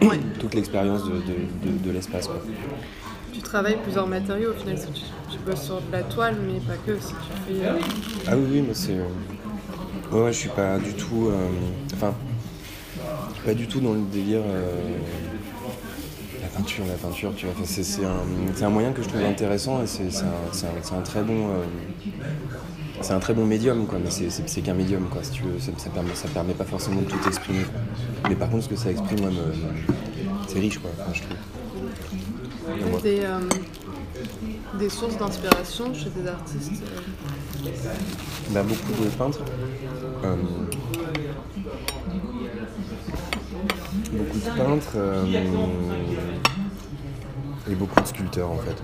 la, 0.00 0.08
Ouais. 0.08 0.18
toute 0.38 0.54
l'expérience 0.54 1.04
de, 1.04 1.10
de- 1.12 1.70
de- 1.72 1.78
de 1.86 1.90
l'espace. 1.90 2.26
quoi. 2.26 2.42
Tu 3.32 3.40
travailles 3.42 3.78
plusieurs 3.82 4.06
matériaux 4.06 4.50
au 4.50 4.54
final. 4.58 4.76
Tu, 4.94 5.00
tu 5.30 5.38
bosses 5.44 5.62
sur 5.62 5.76
de 5.76 5.92
la 5.92 6.02
toile, 6.02 6.36
mais 6.46 6.58
pas 6.60 6.76
que. 6.86 6.98
Si 6.98 7.12
tu 7.12 7.54
fais. 7.60 7.66
euh, 7.66 7.72
Ah 8.26 8.36
oui, 8.36 8.44
oui, 8.50 8.64
mais 8.66 8.74
c'est. 8.74 8.96
Ouais, 10.12 10.22
ouais, 10.22 10.32
je 10.32 10.38
suis 10.38 10.48
pas 10.48 10.78
du 10.78 10.94
tout. 10.94 11.30
Enfin, 11.94 12.14
pas 13.44 13.54
du 13.54 13.66
tout 13.66 13.80
dans 13.80 13.92
le 13.92 14.00
délire. 14.12 14.40
euh, 14.44 14.74
La 16.66 16.72
peinture, 16.72 16.84
la 16.86 16.94
peinture, 16.94 17.32
tu 17.36 17.46
vois. 17.46 17.54
Enfin, 17.56 17.64
c'est 17.64 18.64
un, 18.64 18.70
moyen 18.70 18.90
que 18.90 19.00
je 19.00 19.08
trouve 19.08 19.22
intéressant 19.24 19.84
et 19.84 19.86
c'est 19.86 20.02
un, 20.02 21.00
très 21.02 21.22
bon. 21.22 21.50
euh, 21.50 21.64
C'est 23.02 23.12
un 23.12 23.20
très 23.20 23.34
bon 23.34 23.44
médium, 23.46 23.86
quoi, 23.86 24.00
mais 24.02 24.10
c'est- 24.10 24.60
qu'un 24.62 24.74
médium, 24.74 25.06
quoi, 25.08 25.22
si 25.22 25.30
tu 25.30 25.42
veux. 25.44 25.60
Ça, 25.60 25.70
ça 25.76 25.90
permet, 25.90 26.12
ça 26.16 26.26
permet 26.26 26.54
pas 26.54 26.64
forcément 26.64 27.02
de 27.02 27.06
tout 27.06 27.18
exprimer. 27.24 27.60
Mais 28.28 28.34
par 28.34 28.50
contre, 28.50 28.64
ce 28.64 28.68
que 28.70 28.74
ça 28.76 28.90
exprime, 28.90 29.30
c'est 30.48 30.58
riche, 30.58 30.78
quoi, 30.80 30.90
enfin, 30.98 31.12
je 31.14 31.22
trouve. 31.22 32.90
Moi- 32.90 33.00
des, 33.00 33.20
euh, 33.20 33.38
des 34.76 34.88
sources 34.88 35.16
d'inspiration 35.18 35.94
chez 35.94 36.10
des 36.10 36.26
artistes. 36.28 36.82
euh, 36.82 37.70
Bah, 38.50 38.64
beaucoup 38.64 39.04
de 39.04 39.08
peintres. 39.10 39.40
Euh, 40.24 40.36
beaucoup 44.12 44.38
de 44.38 44.56
peintres 44.56 44.92
euh, 44.96 45.24
et 47.70 47.74
beaucoup 47.74 48.00
de 48.00 48.06
sculpteurs 48.06 48.50
en 48.50 48.58
fait. 48.58 48.76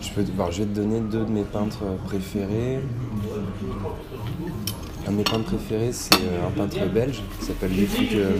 Je, 0.00 0.10
peux, 0.10 0.24
alors, 0.34 0.52
je 0.52 0.62
vais 0.62 0.68
te 0.68 0.74
donner 0.74 1.00
deux 1.00 1.24
de 1.24 1.30
mes 1.30 1.42
peintres 1.42 1.84
préférés. 2.06 2.80
Un 5.06 5.10
de 5.10 5.16
mes 5.16 5.24
peintres 5.24 5.44
préférés, 5.56 5.92
c'est 5.92 6.14
euh, 6.14 6.46
un 6.46 6.50
peintre 6.50 6.84
belge 6.92 7.22
qui 7.38 7.46
s'appelle 7.46 7.70
Ludwig 7.70 8.10
euh, 8.14 8.32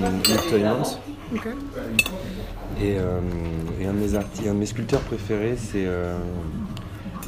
Toymans. 0.50 0.98
Et, 2.80 2.96
euh, 2.98 3.20
et 3.80 3.86
un, 3.86 3.92
de 3.92 3.98
mes 3.98 4.14
arti- 4.14 4.48
un 4.48 4.54
de 4.54 4.58
mes 4.58 4.66
sculpteurs 4.66 5.00
préférés, 5.00 5.56
c'est 5.56 5.84
euh, 5.86 6.16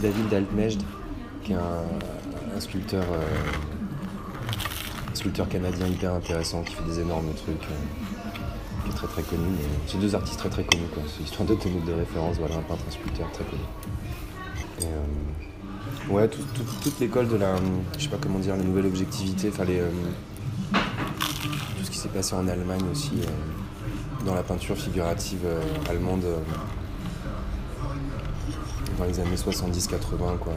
David 0.00 0.28
Daltmejd, 0.28 0.82
qui 1.42 1.52
est 1.52 1.56
un, 1.56 2.56
un 2.56 2.60
sculpteur, 2.60 3.02
euh, 3.12 3.24
un 5.10 5.14
sculpteur 5.14 5.48
canadien 5.48 5.86
hyper 5.86 6.14
intéressant, 6.14 6.62
qui 6.62 6.74
fait 6.74 6.84
des 6.84 7.00
énormes 7.00 7.32
trucs, 7.34 7.66
très 9.06 9.22
très 9.22 9.22
connu. 9.22 9.48
mais 9.50 9.64
C'est 9.86 9.98
deux 9.98 10.14
artistes 10.14 10.38
très 10.38 10.48
très 10.50 10.64
connus, 10.64 10.86
quoi. 10.92 11.02
C'est 11.06 11.22
histoire 11.24 11.48
de 11.48 11.54
tenir 11.54 11.82
de 11.84 11.92
référence, 11.92 12.36
voilà, 12.38 12.56
un 12.56 12.62
peintre, 12.62 12.82
un 12.88 12.90
sculpteur 12.92 13.30
très 13.32 13.44
connu. 13.44 13.62
Euh, 14.82 16.12
ouais, 16.14 16.28
tout- 16.28 16.38
tout- 16.54 16.64
toute 16.82 17.00
l'école 17.00 17.28
de 17.28 17.36
la, 17.36 17.54
je 17.98 18.04
sais 18.04 18.08
pas 18.08 18.16
comment 18.20 18.38
dire, 18.38 18.56
la 18.56 18.62
nouvelle 18.62 18.86
objectivité, 18.86 19.50
enfin 19.52 19.64
les, 19.64 19.80
euh, 19.80 19.90
tout 20.72 21.84
ce 21.84 21.90
qui 21.90 21.98
s'est 21.98 22.08
passé 22.08 22.34
en 22.34 22.46
Allemagne 22.48 22.82
aussi. 22.92 23.12
euh, 23.22 23.26
dans 24.26 24.34
la 24.34 24.42
peinture 24.42 24.76
figurative 24.76 25.46
allemande 25.88 26.22
dans 28.98 29.04
les 29.06 29.18
années 29.18 29.34
70-80 29.36 30.36
quoi. 30.38 30.52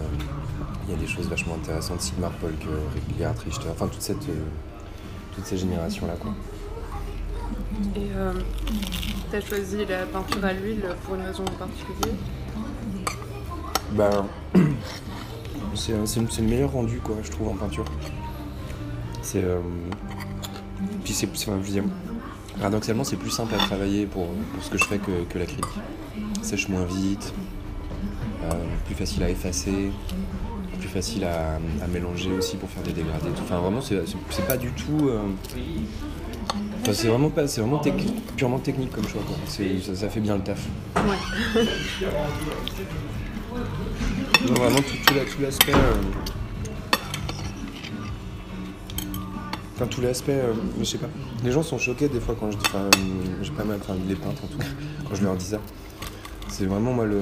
Il 0.85 0.91
y 0.93 0.97
a 0.97 0.99
des 0.99 1.07
choses 1.07 1.29
vachement 1.29 1.55
intéressantes, 1.55 2.01
Sigmar 2.01 2.31
Polk, 2.31 2.61
Gerhard 3.17 3.37
Richter, 3.39 3.69
enfin 3.71 3.87
toute 3.87 4.01
cette 4.01 4.25
toutes 5.33 5.45
ces 5.45 5.55
générations 5.57 6.07
là 6.07 6.15
quoi. 6.19 6.33
Et 7.95 8.09
euh, 8.15 8.33
t'as 9.31 9.41
choisi 9.41 9.85
la 9.85 10.05
peinture 10.05 10.43
à 10.45 10.53
l'huile 10.53 10.83
pour 11.03 11.15
une 11.15 11.21
raison 11.21 11.43
en 11.43 11.51
particulier 11.51 12.15
Ben, 13.91 14.25
c'est 15.75 15.91
le 16.41 16.47
meilleur 16.47 16.71
rendu 16.71 16.99
quoi, 16.99 17.15
je 17.23 17.31
trouve 17.31 17.49
en 17.49 17.55
peinture. 17.55 17.85
C'est 19.21 19.43
euh, 19.43 19.59
puis 21.03 21.13
c'est 21.13 21.29
paradoxalement 22.57 23.03
c'est 23.03 23.15
plus 23.17 23.29
simple 23.29 23.53
à 23.55 23.57
travailler 23.57 24.05
pour, 24.05 24.27
pour 24.27 24.63
ce 24.63 24.69
que 24.69 24.77
je 24.77 24.85
fais 24.85 24.97
que, 24.97 25.23
que 25.29 25.37
l'acrylique. 25.37 25.65
Sèche 26.41 26.69
moins 26.69 26.85
vite, 26.85 27.33
euh, 28.43 28.51
plus 28.85 28.95
facile 28.95 29.23
à 29.23 29.29
effacer, 29.29 29.91
plus 30.79 30.89
facile 30.89 31.25
à, 31.25 31.55
à 31.83 31.87
mélanger 31.87 32.31
aussi 32.31 32.57
pour 32.57 32.69
faire 32.69 32.83
des 32.83 32.91
dégradés. 32.93 33.29
Enfin 33.41 33.59
vraiment 33.59 33.81
c'est 33.81 34.47
pas 34.47 34.57
du 34.57 34.71
tout. 34.71 35.09
Euh, 36.83 36.91
enfin, 36.91 36.93
c'est 36.93 37.07
vraiment 37.07 37.29
pas, 37.29 37.47
c'est 37.47 37.61
vraiment 37.61 37.81
purement 38.35 38.59
technique 38.59 38.91
comme 38.91 39.07
choix 39.07 39.21
quoi. 39.25 39.35
Ça, 39.47 39.95
ça 39.95 40.09
fait 40.09 40.19
bien 40.19 40.35
le 40.35 40.43
taf. 40.43 40.65
Ouais. 40.95 41.63
Vraiment 44.53 44.77
tout, 44.77 44.95
tout 45.05 45.13
la- 45.13 45.25
tout 45.25 45.41
l'aspect. 45.41 45.73
euh, 45.73 45.93
Enfin, 49.75 49.87
tous 49.87 50.01
les 50.01 50.07
aspects, 50.09 50.29
euh, 50.29 50.53
je 50.79 50.83
sais 50.83 50.99
pas. 50.99 51.09
Les 51.43 51.51
gens 51.51 51.63
sont 51.63 51.79
choqués 51.79 52.07
des 52.07 52.19
fois 52.19 52.35
quand 52.39 52.51
je 52.51 52.57
dis. 52.57 52.63
Enfin, 52.67 52.79
euh, 52.79 52.89
j'ai 53.41 53.51
pas 53.51 53.63
mal. 53.63 53.79
Enfin, 53.81 53.95
les 54.07 54.13
peintres 54.15 54.43
en 54.43 54.47
tout 54.47 54.57
cas, 54.59 54.65
quand 55.09 55.15
je 55.15 55.23
leur 55.23 55.35
dis 55.35 55.45
ça. 55.45 55.57
C'est 56.47 56.65
vraiment 56.67 56.93
moi 56.93 57.05
le, 57.05 57.21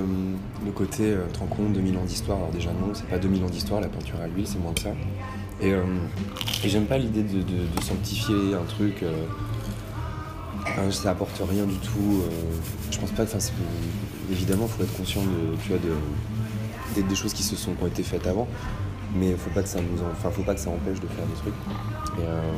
le 0.66 0.72
côté, 0.72 1.12
euh, 1.12 1.26
te 1.32 1.40
rends 1.40 1.46
compte, 1.46 1.72
2000 1.72 1.96
ans 1.98 2.04
d'histoire. 2.04 2.38
Alors 2.40 2.50
déjà 2.52 2.72
non, 2.72 2.92
c'est 2.94 3.08
pas 3.08 3.18
2000 3.18 3.44
ans 3.46 3.50
d'histoire, 3.50 3.80
la 3.80 3.88
peinture 3.88 4.16
à 4.22 4.28
l'huile, 4.28 4.46
c'est 4.46 4.60
moins 4.60 4.74
que 4.74 4.82
ça. 4.82 4.90
Et, 5.62 5.72
euh, 5.72 5.84
et 6.66 6.68
j'aime 6.70 6.86
pas 6.86 6.98
l'idée 6.98 7.24
de, 7.24 7.38
de- 7.38 7.44
de 7.44 7.82
sanctifier 7.82 8.54
un 8.54 8.66
truc. 8.68 9.04
Enfin, 10.64 10.92
ça 10.92 11.12
apporte 11.12 11.42
rien 11.50 11.66
du 11.66 11.76
tout. 11.78 12.22
euh, 12.24 12.30
je 12.92 12.98
pense 13.00 13.12
pas. 13.12 13.24
Enfin, 13.24 13.40
c'est- 13.40 13.54
évidemment, 14.32 14.68
faut 14.68 14.84
être 14.84 14.96
conscient 14.96 15.22
de, 15.24 15.56
tu 15.64 15.70
vois, 15.70 15.78
de, 15.80 15.94
des, 16.96 17.04
des 17.04 17.16
choses 17.16 17.34
qui 17.34 17.44
se 17.44 17.56
sont 17.56 17.74
qui 17.74 17.84
ont 17.84 17.88
été 17.88 18.04
faites 18.04 18.28
avant. 18.28 18.48
Mais 19.14 19.34
faut 19.36 19.50
pas 19.50 19.62
que 19.64 19.68
ça 19.70 19.80
nous, 19.82 20.02
en- 20.02 20.12
enfin, 20.12 20.30
faut 20.32 20.44
pas 20.44 20.54
que 20.56 20.60
ça 20.62 20.70
empêche 20.70 21.00
de 21.02 21.08
faire 21.08 21.26
des 21.26 21.34
trucs. 21.42 21.54
Et, 22.18 22.22
euh, 22.24 22.52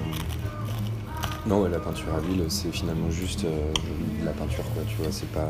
non, 1.47 1.61
ouais, 1.61 1.69
la 1.69 1.79
peinture 1.79 2.13
à 2.15 2.19
l'huile, 2.21 2.45
c'est 2.49 2.71
finalement 2.71 3.09
juste 3.09 3.43
euh, 3.45 3.73
de 4.21 4.25
la 4.25 4.31
peinture, 4.31 4.63
quoi. 4.73 4.83
Tu 4.87 4.95
vois, 5.01 5.11
c'est 5.11 5.29
pas. 5.31 5.49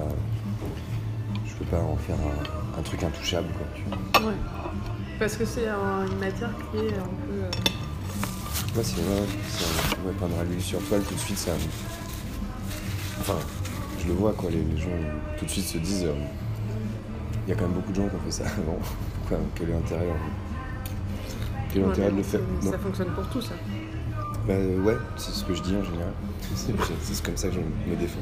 Je 1.45 1.53
peux 1.55 1.65
pas 1.65 1.81
en 1.81 1.97
faire 1.97 2.15
un, 2.15 2.79
un 2.79 2.81
truc 2.83 3.03
intouchable, 3.03 3.47
quoi. 3.57 3.67
Tu 3.75 3.83
vois. 4.21 4.29
Ouais. 4.29 4.35
Parce 5.19 5.35
que 5.35 5.45
c'est 5.45 5.67
un- 5.67 6.07
une 6.07 6.19
matière 6.19 6.49
qui 6.71 6.77
est 6.77 6.93
un 6.97 7.03
peu. 7.27 7.33
euh, 7.43 7.49
Moi, 8.75 8.83
c'est 8.83 8.95
ouais, 8.97 10.07
ouais, 10.07 10.13
peindre 10.19 10.39
à 10.39 10.43
l'huile 10.45 10.61
sur 10.61 10.79
toile, 10.87 11.01
tout 11.03 11.13
de 11.13 11.19
suite, 11.19 11.37
ça. 11.37 11.51
Enfin, 13.25 13.37
je 14.01 14.07
le 14.07 14.13
vois, 14.15 14.33
quoi. 14.33 14.49
Les, 14.51 14.57
les 14.61 14.77
gens, 14.81 14.89
tout 15.37 15.45
de 15.45 15.49
suite, 15.49 15.65
se 15.65 15.77
disent. 15.77 16.03
euh, 16.05 16.13
Il 17.47 17.49
y 17.49 17.53
a 17.53 17.55
quand 17.55 17.63
même 17.63 17.73
beaucoup 17.73 17.91
de 17.91 17.95
gens 17.95 18.07
qui 18.09 18.15
ont 18.15 18.19
fait 18.25 18.31
ça 18.31 18.43
avant. 18.57 18.77
Quoi, 19.29 19.37
quel 19.55 19.69
est 19.69 19.73
l'intérêt 19.73 20.07
Quel 21.71 21.77
est 21.81 21.85
ouais, 21.85 21.89
l'intérêt 21.89 22.11
de 22.11 22.17
le 22.17 22.23
faire 22.23 22.39
Non. 22.63 22.71
Ça 22.71 22.77
fonctionne 22.77 23.09
pour 23.11 23.25
tout, 23.29 23.41
ça. 23.41 23.53
Bah 24.45 24.55
euh, 24.55 24.77
ouais, 24.83 24.97
c'est 25.15 25.31
ce 25.31 25.45
que 25.45 25.53
je 25.53 25.61
dis 25.61 25.73
en 25.73 25.83
général. 25.85 26.11
C'est 26.53 26.73
c'est 27.01 27.23
comme 27.23 27.37
ça 27.37 27.47
que 27.47 27.53
je 27.53 27.59
me 27.59 27.95
défends. 27.95 28.19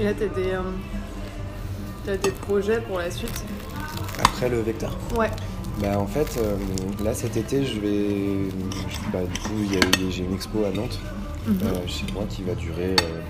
Et 0.00 0.04
là, 0.04 0.10
t'as 0.18 0.26
des, 0.26 0.50
euh, 0.50 0.60
t'as 2.04 2.16
des 2.16 2.32
projets 2.32 2.80
pour 2.80 2.98
la 2.98 3.08
suite 3.12 3.44
Après 4.18 4.48
le 4.48 4.60
vecteur 4.62 4.96
Ouais. 5.16 5.30
Bah 5.80 5.96
en 5.98 6.06
fait, 6.08 6.36
euh, 6.38 6.56
là 7.04 7.14
cet 7.14 7.36
été, 7.36 7.64
je 7.64 7.78
vais. 7.78 8.50
je- 8.50 9.12
bah, 9.12 9.20
du 9.32 9.40
coup, 9.40 9.54
il 9.60 9.72
y 9.72 9.76
a- 9.76 9.80
il 9.98 10.04
y 10.04 10.08
a- 10.08 10.10
j'ai 10.10 10.24
une 10.24 10.34
expo 10.34 10.64
à 10.64 10.70
Nantes 10.76 10.98
Mhm. 11.46 11.58
euh, 11.64 11.86
chez 11.86 12.06
moi 12.14 12.24
qui 12.28 12.42
va 12.42 12.54
durer 12.54 12.96
euh, 13.00 13.20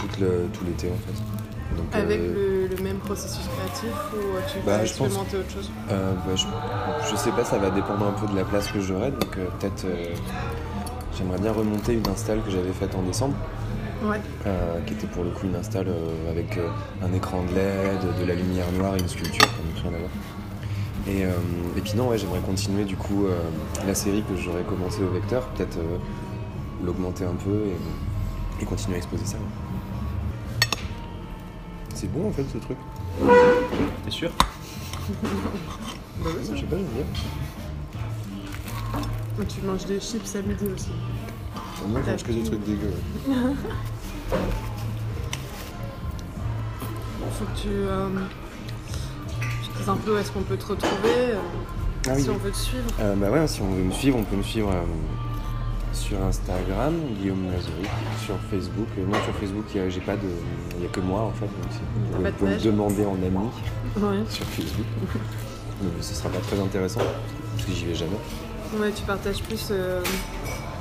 toute 0.00 0.18
le- 0.20 0.46
tout 0.52 0.64
l'été 0.64 0.88
en 0.88 0.96
fait. 1.06 1.76
Donc, 1.76 1.86
Avec 1.92 2.18
euh, 2.20 2.68
le, 2.68 2.76
le 2.76 2.82
même 2.82 2.98
processus 2.98 3.44
créatif 3.48 3.90
ou 4.14 4.18
tu 4.50 4.58
Bah, 4.64 4.72
vas 4.72 4.78
pense- 4.78 4.86
expérimenter 4.88 5.36
autre 5.38 5.50
chose? 5.50 5.70
Euh, 5.90 6.12
bah, 6.26 6.34
je, 6.36 6.46
je 7.10 7.16
sais 7.16 7.30
pas, 7.32 7.44
ça 7.44 7.58
va 7.58 7.70
dépendre 7.70 8.06
un 8.06 8.12
peu 8.12 8.26
de 8.32 8.36
la 8.36 8.44
place 8.44 8.68
que 8.68 8.80
j'aurai. 8.80 9.10
Donc 9.10 9.30
peut-être. 9.30 9.84
J'aimerais 11.16 11.38
bien 11.38 11.52
remonter 11.52 11.94
une 11.94 12.06
install 12.08 12.42
que 12.42 12.50
j'avais 12.50 12.72
faite 12.72 12.94
en 12.94 13.02
décembre. 13.02 13.34
Ouais. 14.04 14.20
euh, 14.46 14.78
qui 14.86 14.92
était 14.92 15.06
pour 15.06 15.24
le 15.24 15.30
coup 15.30 15.46
une 15.46 15.56
install 15.56 15.88
euh, 15.88 16.30
avec 16.30 16.58
euh, 16.58 16.68
un 17.02 17.10
écran 17.14 17.42
de 17.44 17.54
LED, 17.54 18.20
de 18.20 18.26
la 18.26 18.34
lumière 18.34 18.66
noire 18.78 18.94
et 18.94 18.98
une 19.00 19.08
sculpture, 19.08 19.46
comme 19.56 19.90
rien 19.90 19.96
à 19.96 20.00
voir. 20.00 20.10
Et, 21.08 21.20
et 21.78 21.80
puis 21.80 21.94
non, 21.96 22.08
ouais, 22.08 22.18
j'aimerais 22.18 22.40
continuer 22.40 22.84
du 22.84 22.96
coup 22.96 23.24
la 23.86 23.94
série 23.94 24.22
que 24.28 24.36
j'aurais 24.36 24.64
commencé 24.64 25.02
au 25.02 25.08
vecteur, 25.08 25.44
peut-être 25.50 25.78
l'augmenter 26.86 27.24
un 27.24 27.34
peu 27.34 27.50
et, 27.66 28.62
et 28.62 28.64
continuer 28.64 28.94
à 28.94 28.98
exposer 28.98 29.24
ça. 29.26 29.36
ouais. 29.36 29.42
C'est 31.94 32.10
bon 32.12 32.28
en 32.28 32.32
fait 32.32 32.44
ce 32.52 32.58
truc. 32.58 32.76
T'es 34.04 34.10
sûr? 34.10 34.30
Bah 36.24 36.30
oui, 36.34 36.40
Je 36.50 36.56
sais 36.60 36.62
pas, 36.66 36.76
j'aime 36.76 36.86
bien. 36.94 37.04
Tu 39.46 39.60
manges 39.66 39.84
des 39.84 40.00
chips 40.00 40.34
à 40.34 40.40
midi 40.40 40.64
aussi. 40.74 40.88
Moi 41.88 42.00
je 42.04 42.10
mange 42.10 42.22
que 42.24 42.32
des 42.32 42.42
trucs 42.42 42.64
dégueux. 42.64 42.94
ouais. 43.28 43.34
Faut 47.32 47.44
que 47.44 47.58
tu, 47.60 47.68
euh, 47.68 48.08
tu 49.62 49.68
dises 49.78 49.88
un 49.88 49.96
peu 49.96 50.14
où 50.14 50.16
est-ce 50.16 50.32
qu'on 50.32 50.40
peut 50.42 50.56
te 50.56 50.64
retrouver, 50.66 51.32
euh, 51.34 51.38
Ah 52.08 52.12
oui, 52.16 52.22
si 52.22 52.30
oui. 52.30 52.34
on 52.34 52.38
veut 52.42 52.50
te 52.50 52.56
suivre. 52.56 52.86
Euh, 52.98 53.14
bah 53.14 53.30
ouais, 53.30 53.46
si 53.46 53.60
on 53.60 53.70
veut 53.70 53.82
me 53.82 53.92
suivre, 53.92 54.16
on 54.18 54.22
peut 54.24 54.36
me 54.36 54.42
suivre 54.42 54.70
euh, 54.70 54.82
sur 55.96 56.22
Instagram, 56.22 56.94
Guillaume 57.20 57.46
Lazori, 57.50 57.88
sur 58.24 58.36
Facebook. 58.50 58.86
Euh, 58.98 59.06
non, 59.06 59.18
sur 59.24 59.34
Facebook, 59.34 59.64
il 59.74 59.80
y 59.80 59.84
a- 59.84 59.88
j'ai 59.88 60.00
pas 60.00 60.14
de, 60.16 60.28
il 60.76 60.82
y 60.82 60.86
a 60.86 60.88
que 60.88 61.00
moi 61.00 61.22
en 61.22 61.32
fait. 61.32 61.46
Donc 61.46 62.26
vous 62.26 62.32
pouvez 62.32 62.54
me 62.54 62.60
demander 62.60 63.04
en 63.06 63.14
ami 63.14 63.48
Ouais. 63.96 64.24
sur 64.28 64.44
Facebook. 64.46 64.86
Mais 65.82 65.88
ce 66.02 66.14
sera 66.14 66.28
pas 66.28 66.38
très 66.40 66.58
intéressant 66.60 67.00
parce 67.54 67.66
que 67.68 67.72
j'y 67.72 67.86
vais 67.86 67.94
jamais. 67.94 68.16
Ouais, 68.78 68.90
tu 68.92 69.02
partages 69.04 69.42
plus 69.42 69.68
euh, 69.70 70.02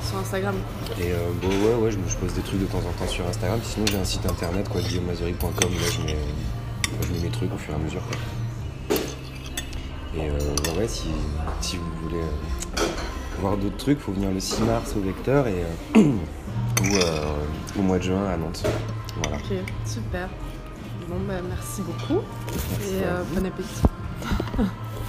sur 0.07 0.17
Instagram. 0.17 0.55
Et 0.99 1.11
euh, 1.11 1.15
bon, 1.41 1.47
ouais, 1.49 1.75
ouais, 1.85 1.91
je, 1.91 1.97
je 2.09 2.15
pose 2.17 2.33
des 2.33 2.41
trucs 2.41 2.59
de 2.61 2.65
temps 2.65 2.79
en 2.79 2.91
temps 3.03 3.09
sur 3.09 3.25
Instagram. 3.27 3.59
Sinon, 3.63 3.85
j'ai 3.87 3.97
un 3.97 4.03
site 4.05 4.25
internet, 4.25 4.67
quoi, 4.69 4.81
guillaumemazuri.com. 4.81 5.51
Là, 5.71 5.87
je 5.91 6.01
mets, 6.01 6.17
je 7.01 7.13
mets 7.13 7.19
mes 7.23 7.29
trucs 7.29 7.53
au 7.53 7.57
fur 7.57 7.73
et 7.73 7.75
à 7.75 7.79
mesure. 7.79 8.01
Quoi. 8.07 8.97
Et 10.17 10.29
euh, 10.29 10.79
ouais, 10.79 10.87
si, 10.87 11.09
si 11.61 11.77
vous 11.77 11.91
voulez 12.09 12.21
voir 13.39 13.57
d'autres 13.57 13.77
trucs, 13.77 13.99
faut 13.99 14.11
venir 14.11 14.31
le 14.31 14.39
6 14.39 14.63
mars 14.63 14.93
au 14.97 15.01
Vecteur 15.01 15.47
et 15.47 15.63
euh, 15.95 15.99
ou 16.01 16.95
euh, 16.95 17.33
au 17.79 17.81
mois 17.81 17.97
de 17.97 18.03
juin 18.03 18.25
à 18.25 18.37
Nantes. 18.37 18.63
Voilà. 19.21 19.37
Ok, 19.37 19.57
super. 19.85 20.29
Bon, 21.07 21.17
bah 21.27 21.35
merci 21.47 21.81
beaucoup 21.83 22.21
Merci 22.47 22.95
et 22.95 23.03
euh, 23.03 23.23
bon 23.33 23.45
appétit. 23.45 23.81